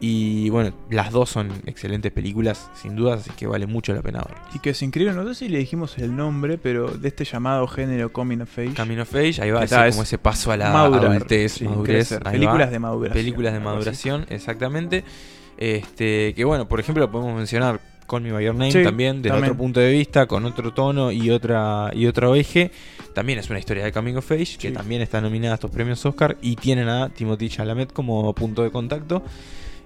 Y 0.00 0.48
bueno, 0.50 0.72
las 0.90 1.10
dos 1.10 1.28
son 1.28 1.50
excelentes 1.66 2.12
películas, 2.12 2.70
sin 2.80 2.94
dudas, 2.94 3.22
así 3.22 3.30
que 3.36 3.48
vale 3.48 3.66
mucho 3.66 3.92
la 3.92 4.00
pena 4.00 4.20
verlas. 4.20 4.54
Y 4.54 4.60
que 4.60 4.70
es 4.70 4.80
increíble, 4.82 5.12
no 5.12 5.26
sé 5.26 5.34
si 5.34 5.48
le 5.48 5.58
dijimos 5.58 5.98
el 5.98 6.14
nombre, 6.14 6.56
pero 6.56 6.86
de 6.88 7.08
este 7.08 7.24
llamado 7.24 7.66
género 7.66 8.12
Coming 8.12 8.42
of 8.42 8.56
Age. 8.56 8.74
Camino 8.74 9.02
of 9.02 9.12
Age, 9.12 9.42
ahí 9.42 9.50
va, 9.50 9.64
ese, 9.64 9.74
como 9.74 9.88
es 9.88 10.08
ese 10.08 10.18
paso 10.18 10.52
a 10.52 10.56
la 10.56 10.70
madurar, 10.72 11.06
adultez, 11.06 11.50
sí, 11.54 11.64
madurez. 11.64 12.16
Películas 12.30 12.68
va. 12.68 12.70
de 12.70 12.78
maduración, 12.78 13.12
Películas 13.24 13.52
de 13.54 13.58
maduración, 13.60 14.26
exactamente. 14.28 15.02
Este, 15.56 16.32
que 16.34 16.44
bueno, 16.44 16.68
por 16.68 16.78
ejemplo, 16.78 17.10
podemos 17.10 17.34
mencionar 17.36 17.80
Call 18.08 18.22
Me 18.22 18.32
By 18.32 18.44
Your 18.44 18.54
Name 18.54 18.72
Sí, 18.72 18.82
también, 18.82 19.22
desde 19.22 19.34
también. 19.34 19.52
otro 19.52 19.56
punto 19.62 19.80
de 19.80 19.92
vista, 19.92 20.26
con 20.26 20.44
otro 20.46 20.72
tono 20.72 21.12
y 21.12 21.30
otra 21.30 21.90
y 21.94 22.06
otro 22.06 22.34
eje. 22.34 22.70
También 23.14 23.38
es 23.38 23.50
una 23.50 23.58
historia 23.58 23.84
de 23.84 23.92
Coming 23.92 24.16
of 24.16 24.30
Age, 24.32 24.56
que 24.58 24.70
también 24.70 25.02
está 25.02 25.20
nominada 25.20 25.52
a 25.52 25.56
estos 25.56 25.70
premios 25.70 26.04
Oscar 26.06 26.36
y 26.42 26.56
tienen 26.56 26.88
a 26.88 27.08
Timothy 27.10 27.48
Chalamet 27.48 27.92
como 27.92 28.32
punto 28.34 28.62
de 28.62 28.70
contacto. 28.70 29.22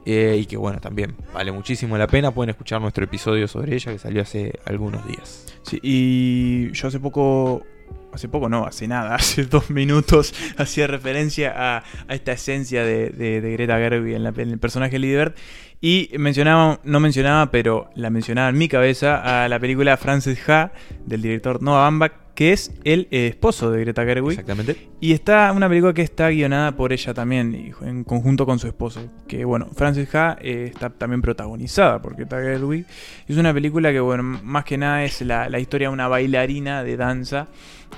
eh, 0.04 0.36
y 0.40 0.46
que 0.46 0.56
bueno, 0.56 0.80
también 0.80 1.14
vale 1.32 1.52
muchísimo 1.52 1.96
la 1.96 2.06
pena. 2.08 2.30
Pueden 2.32 2.50
escuchar 2.50 2.80
nuestro 2.80 3.04
episodio 3.04 3.46
sobre 3.48 3.74
ella 3.76 3.92
que 3.92 3.98
salió 3.98 4.22
hace 4.22 4.52
algunos 4.64 5.06
días. 5.06 5.46
Sí, 5.62 5.78
y 5.82 6.72
yo 6.72 6.88
hace 6.88 6.98
poco, 6.98 7.62
hace 8.12 8.28
poco 8.28 8.48
no, 8.48 8.66
hace 8.66 8.86
nada, 8.88 9.14
hace 9.16 9.44
dos 9.44 9.70
minutos 9.70 10.34
hacía 10.58 10.86
referencia 10.86 11.52
a, 11.56 11.84
a 12.08 12.14
esta 12.14 12.32
esencia 12.32 12.84
de, 12.84 13.10
de- 13.10 13.40
de 13.40 13.52
Greta 13.52 13.76
Gerwig 13.78 14.14
en, 14.14 14.22
la- 14.24 14.32
en 14.36 14.50
el 14.50 14.58
personaje 14.58 14.98
Bird 14.98 15.34
y 15.80 16.10
mencionaba, 16.16 16.78
no 16.84 17.00
mencionaba, 17.00 17.50
pero 17.50 17.90
la 17.96 18.08
mencionaba 18.10 18.48
en 18.50 18.56
mi 18.58 18.68
cabeza 18.68 19.44
a 19.44 19.48
la 19.48 19.58
película 19.58 19.96
Frances 19.96 20.48
Ha 20.48 20.72
del 21.06 21.22
director 21.22 21.60
Noah 21.62 21.80
Baumbach 21.82 22.12
que 22.34 22.52
es 22.54 22.70
el 22.84 23.08
eh, 23.10 23.26
esposo 23.26 23.70
de 23.70 23.80
Greta 23.80 24.04
Gerwig. 24.06 24.30
Exactamente. 24.38 24.88
Y 25.02 25.12
está 25.12 25.52
una 25.52 25.68
película 25.68 25.92
que 25.92 26.00
está 26.00 26.30
guionada 26.30 26.72
por 26.72 26.90
ella 26.94 27.12
también, 27.12 27.54
y 27.54 27.72
en 27.86 28.04
conjunto 28.04 28.46
con 28.46 28.58
su 28.58 28.66
esposo. 28.68 29.02
Que 29.28 29.44
bueno, 29.44 29.66
Frances 29.74 30.14
Ha 30.14 30.38
eh, 30.40 30.70
está 30.72 30.88
también 30.88 31.20
protagonizada 31.20 32.00
por 32.00 32.16
Greta 32.16 32.40
Gerwig. 32.40 32.86
Es 33.28 33.36
una 33.36 33.52
película 33.52 33.92
que, 33.92 34.00
bueno, 34.00 34.22
más 34.22 34.64
que 34.64 34.78
nada 34.78 35.04
es 35.04 35.20
la, 35.20 35.50
la 35.50 35.58
historia 35.58 35.88
de 35.88 35.92
una 35.92 36.08
bailarina 36.08 36.82
de 36.82 36.96
danza 36.96 37.48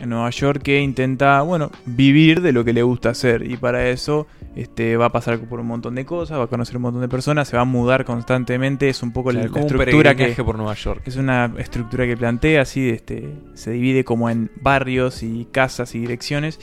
en 0.01 0.11
Nueva 0.11 0.31
York 0.31 0.63
que 0.63 0.81
intenta, 0.81 1.41
bueno, 1.43 1.71
vivir 1.87 2.41
de 2.41 2.53
lo 2.53 2.65
que 2.65 2.73
le 2.73 2.83
gusta 2.83 3.11
hacer. 3.11 3.51
Y 3.51 3.57
para 3.57 3.89
eso 3.89 4.27
este, 4.57 4.97
va 4.97 5.07
a 5.07 5.13
pasar 5.13 5.39
por 5.41 5.61
un 5.61 5.67
montón 5.67 5.95
de 5.95 6.05
cosas, 6.05 6.39
va 6.39 6.45
a 6.45 6.47
conocer 6.47 6.77
un 6.77 6.83
montón 6.83 7.03
de 7.03 7.09
personas, 7.09 7.49
se 7.49 7.57
va 7.57 7.63
a 7.63 7.67
mudar 7.67 8.05
constantemente. 8.05 8.89
Es 8.89 9.03
un 9.03 9.13
poco 9.13 9.33
la, 9.33 9.43
estructura 9.43 10.15
que 10.15 10.35
por 10.45 10.57
Nueva 10.57 10.75
York. 10.75 11.03
es 11.07 11.17
una 11.17 11.53
estructura 11.59 12.07
que 12.07 12.17
plantea 12.17 12.63
así, 12.63 12.89
este, 12.89 13.35
se 13.55 13.73
divide 13.73 14.05
como 14.05 14.31
en 14.31 14.51
barrios 14.61 15.23
y 15.23 15.47
casas 15.51 15.95
y 15.95 16.01
direcciones. 16.01 16.61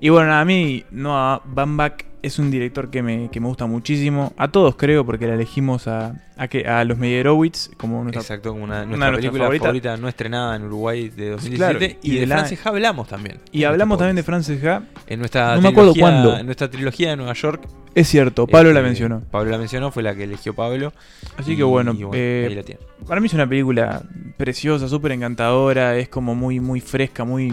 Y 0.00 0.08
bueno, 0.08 0.34
a 0.34 0.44
mí 0.44 0.84
Noah 0.90 1.42
Baumbach 1.44 2.11
es 2.22 2.38
un 2.38 2.50
director 2.50 2.88
que 2.90 3.02
me, 3.02 3.30
que 3.30 3.40
me 3.40 3.48
gusta 3.48 3.66
muchísimo. 3.66 4.32
A 4.36 4.48
todos 4.48 4.76
creo, 4.76 5.04
porque 5.04 5.26
la 5.26 5.34
elegimos 5.34 5.88
a, 5.88 6.14
a, 6.36 6.48
que, 6.48 6.66
a 6.66 6.84
los 6.84 6.96
Meyerowitz 6.98 7.70
como 7.76 8.02
nuestra, 8.02 8.20
Exacto, 8.22 8.50
como 8.52 8.64
una, 8.64 8.76
una 8.82 8.86
nuestra 8.86 8.96
nuestras 9.10 9.16
película 9.20 9.42
favoritas. 9.44 9.66
favorita 9.66 9.96
no 9.96 10.08
estrenada 10.08 10.56
en 10.56 10.62
Uruguay 10.64 11.08
de 11.08 11.30
2017. 11.30 11.56
Claro, 11.56 11.98
y, 12.02 12.10
y 12.10 12.14
de, 12.14 12.20
de 12.20 12.26
la- 12.26 12.36
Frances 12.36 12.64
Ha 12.64 12.68
hablamos 12.68 13.08
también. 13.08 13.38
Y 13.50 13.64
hablamos 13.64 13.98
también 13.98 14.16
de 14.16 14.22
Frances 14.22 14.64
Ha. 14.64 14.82
En 15.06 15.18
nuestra, 15.18 15.56
No 15.56 15.62
me 15.62 15.68
acuerdo 15.68 15.92
trilogía- 15.92 16.02
cuándo. 16.22 16.38
En 16.38 16.46
nuestra 16.46 16.70
trilogía 16.70 17.10
de 17.10 17.16
Nueva 17.16 17.32
York. 17.34 17.64
Es 17.94 18.08
cierto, 18.08 18.46
Pablo 18.46 18.72
la 18.72 18.78
este, 18.80 18.88
mencionó. 18.88 19.20
Pablo 19.30 19.50
la 19.50 19.58
mencionó, 19.58 19.90
fue 19.90 20.02
la 20.02 20.14
que 20.14 20.24
eligió 20.24 20.54
Pablo. 20.54 20.94
Así 21.36 21.52
Y- 21.52 21.56
que 21.56 21.62
bueno, 21.64 21.94
eh, 22.14 22.46
ahí 22.48 22.54
la 22.54 22.62
tiene. 22.62 22.80
para 23.06 23.20
mí 23.20 23.26
es 23.26 23.34
una 23.34 23.46
película 23.46 24.02
preciosa, 24.38 24.88
súper 24.88 25.12
encantadora, 25.12 25.96
es 25.98 26.08
como 26.08 26.34
muy, 26.34 26.58
muy 26.60 26.80
fresca, 26.80 27.24
muy, 27.24 27.52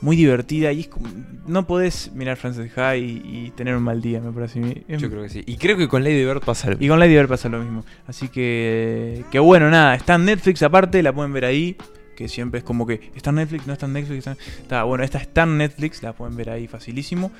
muy 0.00 0.16
divertida 0.16 0.70
y 0.72 0.80
es 0.80 0.88
como- 0.88 1.08
no 1.46 1.66
podés 1.66 2.12
mirar 2.14 2.36
Frances 2.36 2.76
Ha 2.78 2.96
y, 2.96 3.22
y 3.24 3.52
tener 3.56 3.74
un 3.76 3.82
mal 3.82 4.00
día, 4.00 4.20
me 4.20 4.30
parece. 4.32 4.84
Es- 4.86 5.00
Yo 5.00 5.10
creo 5.10 5.22
que 5.22 5.28
sí. 5.28 5.42
Y 5.46 5.56
creo 5.56 5.76
que 5.76 5.88
con 5.88 6.04
Lady 6.04 6.24
Bird 6.24 6.40
pasa 6.44 6.70
lo 6.70 6.76
Y 6.78 6.88
con 6.88 6.98
Lady 7.00 7.14
Bird 7.14 7.28
pasa 7.28 7.48
lo 7.48 7.58
mismo. 7.60 7.84
Así 8.06 8.28
que, 8.28 9.24
que 9.30 9.38
bueno, 9.38 9.70
nada, 9.70 9.94
está 9.94 10.14
en 10.14 10.24
Netflix 10.26 10.62
aparte, 10.62 11.02
la 11.02 11.12
pueden 11.12 11.32
ver 11.32 11.44
ahí. 11.44 11.76
Que 12.16 12.26
siempre 12.26 12.58
es 12.58 12.64
como 12.64 12.84
que 12.84 13.12
está 13.14 13.30
en 13.30 13.36
Netflix, 13.36 13.66
no 13.68 13.72
está 13.74 13.86
en 13.86 13.92
Netflix. 13.92 14.18
Está, 14.26 14.32
está- 14.60 14.82
bueno, 14.82 15.04
esta 15.04 15.18
está 15.18 15.44
en 15.44 15.56
Netflix, 15.56 16.02
la 16.02 16.12
pueden 16.12 16.36
ver 16.36 16.50
ahí 16.50 16.66
facilísimo. 16.66 17.30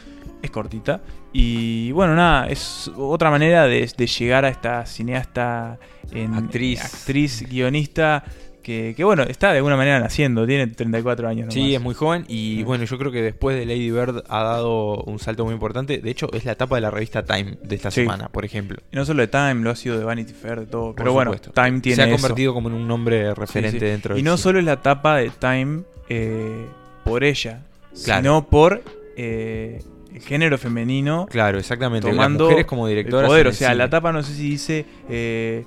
Es 0.40 0.52
cortita. 0.52 1.00
Y 1.32 1.90
bueno, 1.92 2.14
nada, 2.14 2.48
es 2.48 2.88
otra 2.96 3.28
manera 3.28 3.64
de, 3.64 3.90
de 3.96 4.06
llegar 4.06 4.44
a 4.44 4.48
esta 4.50 4.86
cineasta, 4.86 5.80
en, 6.12 6.32
Actriz. 6.32 6.80
actriz 6.84 7.44
guionista. 7.48 8.22
Que, 8.62 8.92
que 8.96 9.02
bueno, 9.04 9.22
está 9.22 9.50
de 9.52 9.58
alguna 9.58 9.76
manera 9.76 9.98
naciendo, 9.98 10.46
tiene 10.46 10.66
34 10.66 11.26
años. 11.28 11.54
Sí, 11.54 11.60
nomás. 11.60 11.74
es 11.74 11.80
muy 11.80 11.94
joven 11.94 12.24
y 12.28 12.62
bueno, 12.64 12.84
yo 12.84 12.98
creo 12.98 13.10
que 13.10 13.22
después 13.22 13.56
de 13.56 13.64
Lady 13.64 13.90
Bird 13.90 14.24
ha 14.28 14.42
dado 14.42 14.96
un 15.04 15.18
salto 15.18 15.44
muy 15.46 15.54
importante. 15.54 15.98
De 15.98 16.10
hecho, 16.10 16.28
es 16.34 16.44
la 16.44 16.54
tapa 16.54 16.74
de 16.74 16.82
la 16.82 16.90
revista 16.90 17.24
Time 17.24 17.56
de 17.62 17.76
esta 17.76 17.90
Sí. 17.90 18.02
semana, 18.02 18.28
por 18.28 18.44
ejemplo. 18.44 18.78
Y 18.92 18.96
no 18.96 19.04
solo 19.06 19.22
de 19.22 19.28
Time, 19.28 19.54
lo 19.56 19.70
ha 19.70 19.76
sido 19.76 19.98
de 19.98 20.04
Vanity 20.04 20.34
Fair, 20.34 20.60
de 20.60 20.66
todo. 20.66 20.86
Por 20.88 20.96
Pero 20.96 21.12
bueno. 21.14 21.32
Time 21.36 21.80
tiene 21.80 21.96
Se 21.96 22.02
ha 22.02 22.06
eso. 22.08 22.16
convertido 22.16 22.52
como 22.52 22.68
en 22.68 22.74
un 22.74 22.86
nombre 22.86 23.32
referente 23.34 23.78
Sí, 23.78 23.78
sí. 23.80 23.90
dentro 23.90 24.14
Y 24.14 24.16
del 24.18 24.24
no 24.24 24.36
solo 24.36 24.58
es 24.58 24.64
la 24.66 24.82
tapa 24.82 25.16
de 25.16 25.30
Time 25.30 25.82
eh, 26.10 26.66
por 27.04 27.24
ella, 27.24 27.62
Claro. 28.04 28.20
sino 28.22 28.46
por 28.48 28.82
eh, 29.16 29.80
el 30.14 30.20
género 30.20 30.58
femenino. 30.58 31.26
Claro, 31.30 31.58
exactamente. 31.58 32.06
Las 32.08 32.14
Tomando 32.16 32.44
mujeres 32.44 32.66
como 32.66 32.86
el 32.86 32.94
directoras 32.96 33.28
poder. 33.28 33.46
O 33.46 33.52
sea, 33.52 33.68
cine. 33.68 33.78
la 33.78 33.88
tapa 33.90 34.12
no 34.12 34.22
sé 34.22 34.34
si 34.34 34.50
dice. 34.50 34.84
eh, 35.08 35.64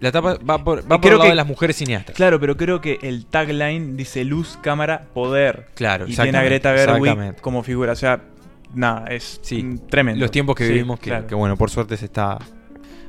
La 0.00 0.10
tapa 0.10 0.34
va 0.48 0.62
por, 0.64 0.80
va 0.84 0.88
por 0.88 1.00
creo 1.00 1.12
el 1.12 1.18
lado 1.18 1.22
que- 1.24 1.28
de 1.30 1.34
las 1.36 1.46
mujeres 1.46 1.76
cineastas. 1.76 2.16
Claro, 2.16 2.40
pero 2.40 2.56
creo 2.56 2.80
que 2.80 2.98
el 3.02 3.26
tagline 3.26 3.96
dice 3.96 4.24
luz, 4.24 4.58
cámara, 4.62 5.06
poder. 5.14 5.66
Claro, 5.74 6.06
Y 6.08 6.14
tiene 6.16 6.38
a 6.38 6.42
Greta 6.42 6.74
Gerwig 6.76 7.36
como 7.40 7.62
figura. 7.62 7.92
O 7.92 7.96
sea, 7.96 8.20
nada, 8.74 9.06
es 9.08 9.38
Sí, 9.42 9.78
tremendo. 9.88 10.20
Los 10.20 10.30
tiempos 10.30 10.56
que 10.56 10.66
Sí, 10.66 10.72
vivimos, 10.72 10.98
que, 10.98 11.10
claro. 11.10 11.26
que, 11.26 11.34
bueno, 11.34 11.56
por 11.56 11.70
suerte 11.70 11.96
se 11.96 12.06
está 12.06 12.38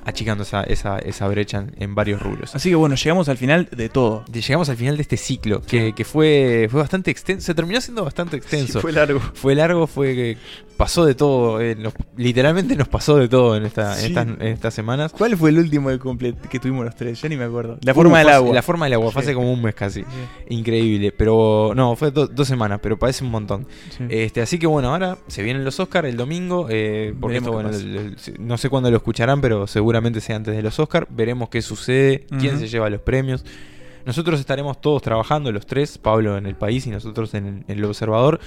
achicando 0.05 0.43
esa, 0.43 0.63
esa, 0.63 0.99
esa 0.99 1.27
brecha 1.29 1.59
en, 1.59 1.73
en 1.79 1.95
varios 1.95 2.21
rubros. 2.21 2.53
Así 2.55 2.69
que 2.69 2.75
bueno, 2.75 2.95
llegamos 2.95 3.29
al 3.29 3.37
final 3.37 3.69
de 3.71 3.87
todo. 3.89 4.25
Llegamos 4.25 4.67
al 4.69 4.75
final 4.75 4.97
de 4.97 5.01
este 5.01 5.15
ciclo, 5.17 5.61
que, 5.61 5.93
que 5.93 6.03
fue, 6.03 6.67
fue 6.69 6.81
bastante 6.81 7.09
extenso. 7.09 7.45
Se 7.45 7.55
terminó 7.55 7.79
siendo 7.79 8.03
bastante 8.03 8.35
extenso. 8.35 8.73
Sí, 8.73 8.79
fue 8.81 8.91
largo. 8.91 9.19
Fue 9.33 9.55
largo, 9.55 9.87
fue 9.87 10.37
pasó 10.77 11.05
de 11.05 11.15
todo. 11.15 11.61
eh, 11.61 11.75
nos- 11.75 11.93
literalmente 12.17 12.75
nos 12.75 12.87
pasó 12.87 13.17
de 13.17 13.27
todo 13.27 13.55
en, 13.55 13.65
esta, 13.65 13.99
en 13.99 14.05
estas, 14.07 14.27
en 14.27 14.41
estas 14.47 14.73
semanas. 14.73 15.11
¿Cuál 15.11 15.37
fue 15.37 15.49
el 15.51 15.59
último 15.59 15.89
de 15.89 15.99
comple- 15.99 16.35
que 16.49 16.59
tuvimos 16.59 16.85
los 16.85 16.95
tres? 16.95 17.21
Ya 17.21 17.29
ni 17.29 17.37
me 17.37 17.45
acuerdo. 17.45 17.77
La 17.81 17.93
forma 17.93 18.19
del 18.19 18.29
agua. 18.29 18.53
La 18.53 18.61
forma 18.61 18.85
del 18.85 18.93
agua, 18.93 19.11
fue 19.11 19.21
Sí. 19.21 19.27
hace 19.29 19.35
como 19.35 19.51
un 19.51 19.61
mes 19.61 19.75
casi. 19.75 20.03
Increíble. 20.49 21.11
Pero 21.11 21.73
no, 21.75 21.95
fue 21.95 22.11
do- 22.11 22.27
dos 22.27 22.47
semanas, 22.47 22.79
pero 22.81 22.97
parece 22.97 23.23
un 23.23 23.31
montón. 23.31 23.67
Este, 24.09 24.41
así 24.41 24.59
que 24.59 24.67
bueno, 24.67 24.89
ahora 24.89 25.17
se 25.27 25.43
vienen 25.43 25.63
los 25.63 25.79
Oscars 25.79 26.07
el 26.07 26.17
domingo. 26.17 26.67
eh, 26.69 27.13
porque 27.19 27.37
esto, 27.37 27.51
bueno, 27.51 27.69
pasa. 27.69 27.81
el- 27.81 27.95
el- 27.97 28.17
no 28.39 28.57
sé 28.57 28.69
cuándo 28.69 28.89
lo 28.91 28.97
escucharán, 28.97 29.41
pero 29.41 29.67
seguramente 29.67 30.21
sea 30.21 30.35
antes 30.35 30.55
de 30.55 30.61
los 30.61 30.79
Oscars. 30.79 31.07
Veremos 31.09 31.49
qué 31.49 31.61
sucede, 31.61 32.25
quién 32.39 32.59
se 32.59 32.67
lleva 32.67 32.89
los 32.89 33.01
premios. 33.01 33.45
Nosotros 34.05 34.39
estaremos 34.39 34.81
todos 34.81 35.01
trabajando, 35.01 35.51
los 35.51 35.65
tres, 35.65 35.97
Pablo 35.97 36.37
en 36.37 36.45
el 36.45 36.55
país 36.55 36.85
y 36.87 36.89
nosotros 36.89 37.33
en, 37.33 37.45
en 37.47 37.65
el 37.67 37.85
observador. 37.85 38.39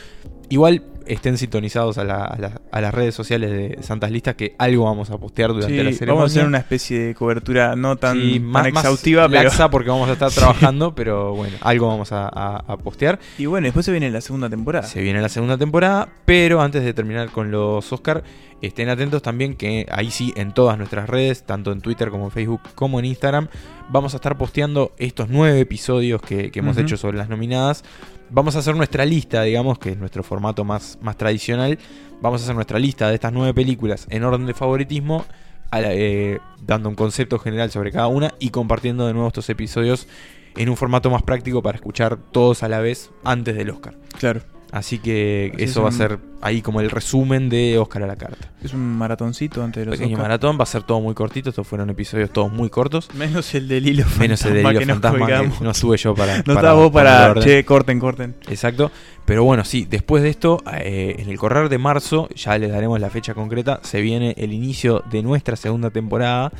Igual 0.48 0.82
estén 1.06 1.38
sintonizados 1.38 1.98
a, 1.98 2.04
la- 2.04 2.24
a 2.24 2.38
la- 2.38 2.60
a 2.70 2.80
las 2.80 2.92
redes 2.94 3.14
sociales 3.14 3.50
de 3.50 3.82
Santas 3.82 4.10
Listas 4.10 4.34
que 4.34 4.54
algo 4.58 4.84
vamos 4.84 5.10
a 5.10 5.18
postear 5.18 5.50
durante 5.50 5.68
Sí, 5.76 5.82
la 5.82 5.92
ceremonia. 5.92 6.14
vamos 6.14 6.30
a 6.30 6.32
hacer 6.34 6.46
una 6.46 6.58
especie 6.58 6.98
de 7.00 7.14
cobertura 7.14 7.74
no 7.76 7.96
tan, 7.96 8.20
Sí, 8.20 8.34
tan 8.34 8.42
más, 8.44 8.62
más 8.64 8.66
exhaustiva, 8.68 9.28
pero. 9.28 9.44
laxa 9.44 9.70
porque 9.70 9.90
vamos 9.90 10.08
a 10.08 10.12
estar 10.12 10.30
Sí. 10.32 10.38
trabajando, 10.38 10.94
pero 10.94 11.34
bueno, 11.34 11.56
algo 11.62 11.88
vamos 11.88 12.12
a, 12.12 12.28
a- 12.28 12.64
a 12.66 12.76
postear. 12.76 13.18
Y 13.38 13.46
bueno, 13.46 13.64
después 13.66 13.86
se 13.86 13.92
viene 13.92 14.10
la 14.10 14.20
segunda 14.20 14.48
temporada. 14.50 14.86
Se 14.86 15.00
viene 15.00 15.20
la 15.20 15.28
segunda 15.28 15.56
temporada, 15.56 16.08
pero 16.24 16.60
antes 16.60 16.84
de 16.84 16.92
terminar 16.92 17.30
con 17.30 17.50
los 17.50 17.92
Oscar, 17.92 18.22
estén 18.62 18.88
atentos 18.88 19.22
también 19.22 19.54
que 19.54 19.86
ahí 19.90 20.10
sí, 20.10 20.32
en 20.36 20.52
todas 20.52 20.78
nuestras 20.78 21.08
redes, 21.08 21.44
tanto 21.44 21.72
en 21.72 21.80
Twitter 21.80 22.10
como 22.10 22.24
en 22.26 22.30
Facebook 22.30 22.60
como 22.74 22.98
en 22.98 23.04
Instagram, 23.04 23.48
vamos 23.90 24.14
a 24.14 24.16
estar 24.16 24.36
posteando 24.38 24.92
estos 24.98 25.28
nueve 25.28 25.60
episodios 25.60 26.20
que, 26.22 26.50
que 26.50 26.58
hemos 26.60 26.76
hecho 26.78 26.96
sobre 26.96 27.18
las 27.18 27.28
nominadas. 27.28 27.84
Vamos 28.30 28.56
a 28.56 28.58
hacer 28.60 28.74
nuestra 28.74 29.04
lista, 29.04 29.42
digamos, 29.42 29.78
que 29.78 29.90
es 29.90 29.98
nuestro 29.98 30.22
formato 30.22 30.64
más, 30.64 30.98
más 31.00 31.16
tradicional. 31.16 31.78
Vamos 32.20 32.40
a 32.40 32.44
hacer 32.44 32.54
nuestra 32.56 32.78
lista 32.78 33.08
de 33.08 33.14
estas 33.14 33.32
nueve 33.32 33.54
películas 33.54 34.06
en 34.10 34.24
orden 34.24 34.46
de 34.46 34.54
favoritismo, 34.54 35.24
la- 35.70 35.92
eh, 35.94 36.40
dando 36.60 36.88
un 36.88 36.94
concepto 36.94 37.38
general 37.38 37.70
sobre 37.70 37.92
cada 37.92 38.08
una 38.08 38.32
y 38.40 38.50
compartiendo 38.50 39.06
de 39.06 39.12
nuevo 39.12 39.28
estos 39.28 39.48
episodios 39.50 40.08
en 40.56 40.70
un 40.70 40.76
formato 40.76 41.10
más 41.10 41.22
práctico 41.22 41.62
para 41.62 41.76
escuchar 41.76 42.16
todos 42.16 42.62
a 42.62 42.68
la 42.68 42.80
vez 42.80 43.10
antes 43.22 43.54
del 43.54 43.70
Oscar. 43.70 43.94
Claro. 44.18 44.40
Así 44.76 44.98
que 44.98 45.52
Así 45.54 45.64
eso 45.64 45.80
es 45.80 45.84
va 45.84 45.88
a 45.88 45.92
ser 45.92 46.18
ahí 46.42 46.60
como 46.60 46.82
el 46.82 46.90
resumen 46.90 47.48
de 47.48 47.78
Oscar 47.78 48.02
a 48.02 48.06
la 48.06 48.16
carta. 48.16 48.50
Es 48.62 48.74
un 48.74 48.98
maratoncito 48.98 49.64
antes 49.64 49.80
de 49.80 49.86
los 49.86 49.96
Pequeño 49.96 50.16
Oscar. 50.16 50.28
maratón, 50.28 50.58
va 50.58 50.64
a 50.64 50.66
ser 50.66 50.82
todo 50.82 51.00
muy 51.00 51.14
cortito. 51.14 51.48
Estos 51.48 51.66
fueron 51.66 51.88
episodios 51.88 52.30
todos 52.30 52.52
muy 52.52 52.68
cortos. 52.68 53.08
Menos 53.14 53.54
el 53.54 53.68
del 53.68 53.88
hilo 53.88 54.04
Menos 54.18 54.44
el 54.44 54.52
de 54.52 54.62
fantasma 54.62 54.82
Hilo 54.82 54.92
Fantasma, 54.92 55.26
que 55.58 55.64
no 55.64 55.70
estuve 55.70 55.96
yo 55.96 56.14
para. 56.14 56.42
No 56.46 56.54
para 56.54 56.74
vos 56.74 56.92
para. 56.92 57.30
orden. 57.30 57.42
Che, 57.42 57.64
corten, 57.64 57.98
corten. 57.98 58.34
Exacto. 58.48 58.90
Pero 59.24 59.44
bueno, 59.44 59.64
sí, 59.64 59.86
después 59.88 60.22
de 60.22 60.28
esto, 60.28 60.62
eh, 60.74 61.16
en 61.20 61.30
el 61.30 61.38
correr 61.38 61.70
de 61.70 61.78
marzo, 61.78 62.28
ya 62.34 62.58
les 62.58 62.70
daremos 62.70 63.00
la 63.00 63.08
fecha 63.08 63.32
concreta, 63.32 63.80
se 63.82 64.02
viene 64.02 64.34
el 64.36 64.52
inicio 64.52 65.02
de 65.10 65.22
nuestra 65.22 65.56
segunda 65.56 65.88
temporada. 65.88 66.52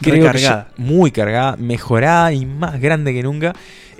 Creo 0.00 0.14
que 0.14 0.20
Recargada. 0.20 0.68
ya 0.76 0.82
muy 0.82 1.10
cargada, 1.10 1.56
mejorada 1.56 2.32
y 2.32 2.46
más 2.46 2.80
grande 2.80 3.12
que 3.12 3.22
nunca. 3.22 3.52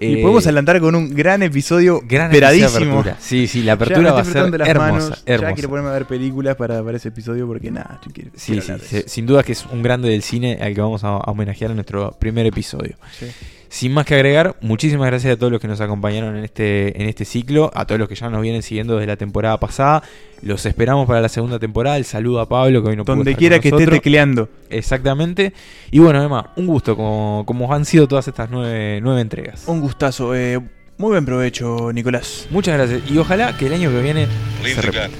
Y 0.02 0.14
Eh, 0.14 0.22
podemos 0.22 0.46
adelantar 0.46 0.80
con 0.80 0.94
un 0.94 1.14
gran 1.14 1.42
episodio 1.42 2.00
gran 2.02 2.30
episodio 2.34 2.64
esperadísimo. 2.64 3.00
apertura. 3.00 3.16
Sí, 3.20 3.46
sí, 3.46 3.58
la 3.60 3.64
Ya 3.66 3.72
apertura 3.74 4.12
va 4.12 4.20
a 4.20 4.24
ser 4.24 4.60
hermosa, 4.66 5.18
Ya 5.26 5.52
quiero 5.52 5.68
ponerme 5.68 5.90
a 5.90 5.92
ver 5.92 6.06
películas 6.06 6.56
para, 6.56 6.82
para 6.82 6.96
ese 6.96 7.08
episodio 7.08 7.46
porque 7.46 7.70
nada, 7.70 8.00
quiero, 8.14 8.30
Sí, 8.34 8.58
quiero 8.58 8.78
sí, 8.78 8.84
se- 8.86 9.08
sin 9.10 9.26
duda 9.26 9.42
que 9.42 9.52
es 9.52 9.66
un 9.70 9.82
grande 9.82 10.08
del 10.08 10.22
cine 10.22 10.58
al 10.60 10.74
que 10.74 10.80
vamos 10.80 11.04
a, 11.04 11.08
a 11.08 11.30
homenajear 11.30 11.70
en 11.72 11.76
nuestro 11.76 12.12
primer 12.18 12.46
episodio. 12.46 12.96
Sí. 13.18 13.26
Sin 13.72 13.92
más 13.92 14.04
que 14.04 14.16
agregar, 14.16 14.56
muchísimas 14.62 15.06
gracias 15.06 15.32
a 15.32 15.36
todos 15.36 15.52
los 15.52 15.60
que 15.60 15.68
nos 15.68 15.80
acompañaron 15.80 16.36
en 16.36 16.42
este, 16.42 17.00
en 17.00 17.08
este 17.08 17.24
ciclo, 17.24 17.70
a 17.72 17.86
todos 17.86 18.00
los 18.00 18.08
que 18.08 18.16
ya 18.16 18.28
nos 18.28 18.42
vienen 18.42 18.64
siguiendo 18.64 18.96
desde 18.96 19.06
la 19.06 19.16
temporada 19.16 19.60
pasada. 19.60 20.02
Los 20.42 20.66
esperamos 20.66 21.06
para 21.06 21.20
la 21.20 21.28
segunda 21.28 21.60
temporada. 21.60 21.96
El 21.96 22.04
saludo 22.04 22.40
a 22.40 22.48
Pablo, 22.48 22.82
que 22.82 22.88
hoy 22.90 22.96
no 22.96 23.04
pudo 23.04 23.14
Donde 23.14 23.30
estar 23.30 23.38
quiera 23.38 23.56
con 23.56 23.62
que 23.62 23.68
esté 23.68 23.76
nosotros. 23.82 23.98
tecleando. 24.00 24.48
Exactamente. 24.70 25.52
Y 25.92 26.00
bueno, 26.00 26.20
Emma, 26.20 26.50
un 26.56 26.66
gusto, 26.66 26.96
como, 26.96 27.44
como 27.46 27.72
han 27.72 27.84
sido 27.84 28.08
todas 28.08 28.26
estas 28.26 28.50
nueve, 28.50 28.98
nueve 29.02 29.20
entregas. 29.20 29.62
Un 29.68 29.80
gustazo. 29.80 30.34
eh, 30.34 30.58
muy 30.98 31.10
buen 31.10 31.24
provecho, 31.24 31.92
Nicolás. 31.92 32.48
Muchas 32.50 32.76
gracias. 32.76 33.08
Y 33.08 33.18
ojalá 33.18 33.56
que 33.56 33.66
el 33.68 33.74
año 33.74 33.90
que 33.90 34.02
viene 34.02 34.26
Leave 34.64 34.74
se 34.74 34.80
the 34.80 34.86
repita. 34.88 35.06
gun. 35.06 35.16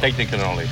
Technique 0.00 0.30
cannoli. 0.30 0.66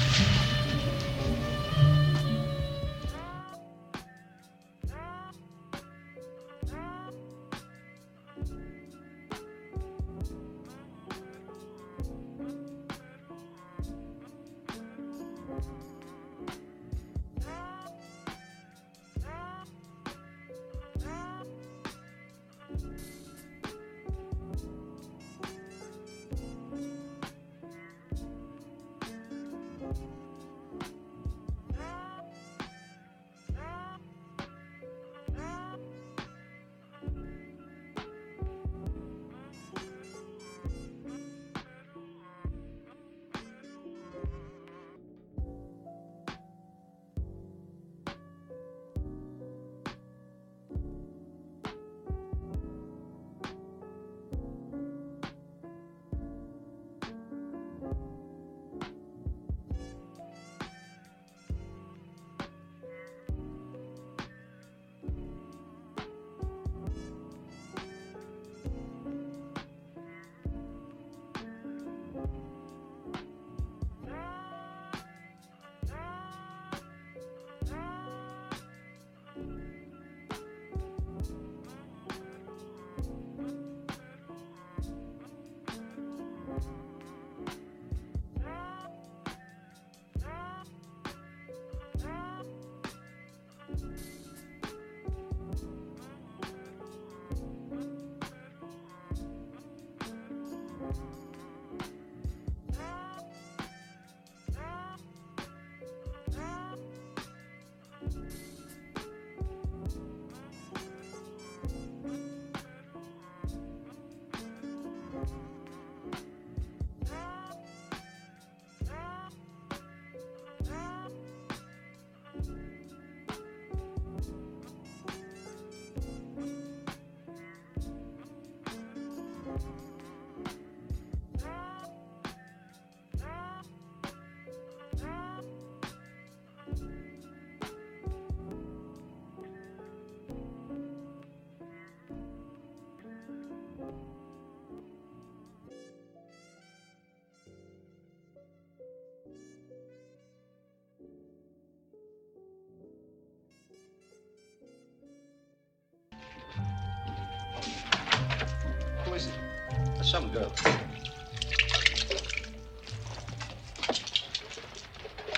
Some 160.37 160.43
girl. 160.43 160.53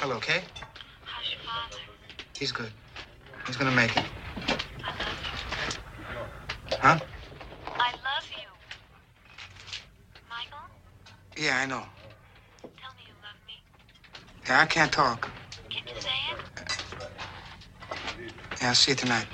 Hello, 0.01 0.19
Kay? 0.19 0.43
He's 2.37 2.51
good. 2.51 2.73
He's 3.47 3.57
gonna 3.57 3.71
make 3.71 3.97
it. 3.97 4.03
Huh? 6.81 6.99
I 7.79 7.93
love 8.09 8.27
you. 8.33 8.49
Michael, 10.29 10.67
Yeah, 11.37 11.59
I 11.59 11.67
know. 11.67 11.85
tell 12.77 12.91
me 12.97 13.05
you 13.07 13.15
love 13.23 13.39
me. 13.47 13.55
Yeah, 14.49 14.61
I 14.61 14.67
can't 14.67 14.93
talk. 14.93 15.31
Can 15.71 15.83
you 15.87 15.95
say 16.01 16.11
it? 16.33 16.39
Yeah, 18.61 18.69
I'll 18.71 18.75
see 18.75 18.93
you 18.93 18.97
tonight. 18.97 19.27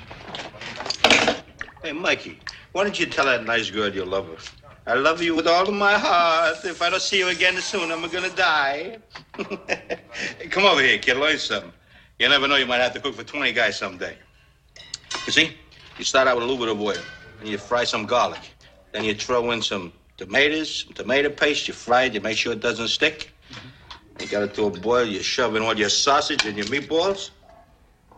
Hey, 1.81 1.93
Mikey, 1.93 2.39
why 2.73 2.83
don't 2.83 2.99
you 2.99 3.07
tell 3.07 3.25
that 3.25 3.43
nice 3.45 3.71
girl 3.71 3.89
you 3.89 4.05
love 4.05 4.27
her? 4.27 4.64
I 4.87 4.93
love 4.93 5.21
you 5.21 5.35
with 5.35 5.47
all 5.47 5.67
of 5.67 5.73
my 5.73 5.97
heart. 5.97 6.63
If 6.63 6.81
I 6.81 6.89
don't 6.89 7.01
see 7.01 7.17
you 7.19 7.29
again 7.29 7.57
soon, 7.57 7.91
I'm 7.91 8.07
gonna 8.09 8.29
die. 8.29 8.97
Come 10.51 10.65
over 10.65 10.81
here, 10.81 10.97
kid. 10.99 11.17
Learn 11.17 11.37
something. 11.37 11.71
You 12.19 12.29
never 12.29 12.47
know, 12.47 12.55
you 12.55 12.65
might 12.65 12.77
have 12.77 12.93
to 12.93 12.99
cook 12.99 13.15
for 13.15 13.23
20 13.23 13.51
guys 13.51 13.77
someday. 13.77 14.15
You 15.25 15.31
see, 15.33 15.57
you 15.97 16.05
start 16.05 16.27
out 16.27 16.35
with 16.37 16.43
a 16.43 16.47
little 16.47 16.63
bit 16.63 16.73
of 16.73 16.79
oil, 16.81 17.03
and 17.39 17.49
you 17.49 17.57
fry 17.57 17.83
some 17.83 18.05
garlic. 18.05 18.39
Then 18.93 19.03
you 19.03 19.13
throw 19.13 19.51
in 19.51 19.61
some 19.61 19.91
tomatoes, 20.15 20.85
some 20.85 20.93
tomato 20.93 21.29
paste, 21.29 21.67
you 21.67 21.73
fry 21.73 22.03
it, 22.03 22.13
you 22.13 22.21
make 22.21 22.37
sure 22.37 22.53
it 22.53 22.61
doesn't 22.61 22.87
stick. 22.87 23.33
You 24.21 24.27
got 24.27 24.43
it 24.43 24.53
to 24.53 24.65
a 24.65 24.69
boil, 24.69 25.05
you 25.05 25.21
shove 25.21 25.55
in 25.55 25.61
all 25.61 25.77
your 25.77 25.89
sausage 25.89 26.45
and 26.45 26.55
your 26.55 26.67
meatballs. 26.67 27.31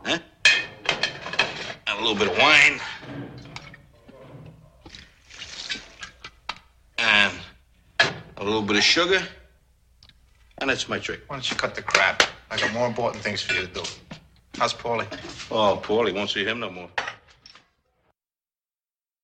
Huh? 0.05 0.19
And 1.87 1.99
a 1.99 2.01
little 2.01 2.15
bit 2.15 2.27
of 2.27 2.37
wine. 2.37 2.79
And 6.99 7.33
a 8.36 8.36
little 8.47 8.61
bit 8.61 8.77
of 8.77 8.83
sugar. 8.83 9.21
And 10.59 10.69
that's 10.69 10.89
my 10.89 10.99
trick. 10.99 11.21
Why 11.27 11.35
don't 11.35 11.49
you 11.49 11.55
cut 11.55 11.75
the 11.75 11.81
crap? 11.81 12.23
I 12.49 12.57
got 12.57 12.73
more 12.73 12.87
important 12.87 13.23
things 13.23 13.41
for 13.41 13.53
you 13.53 13.67
to 13.67 13.67
do. 13.67 13.83
How's 14.57 14.73
Paulie? 14.73 15.07
Oh, 15.51 15.79
Paulie, 15.83 16.13
won't 16.13 16.29
see 16.29 16.43
him 16.43 16.59
no 16.59 16.69
more. 16.69 16.89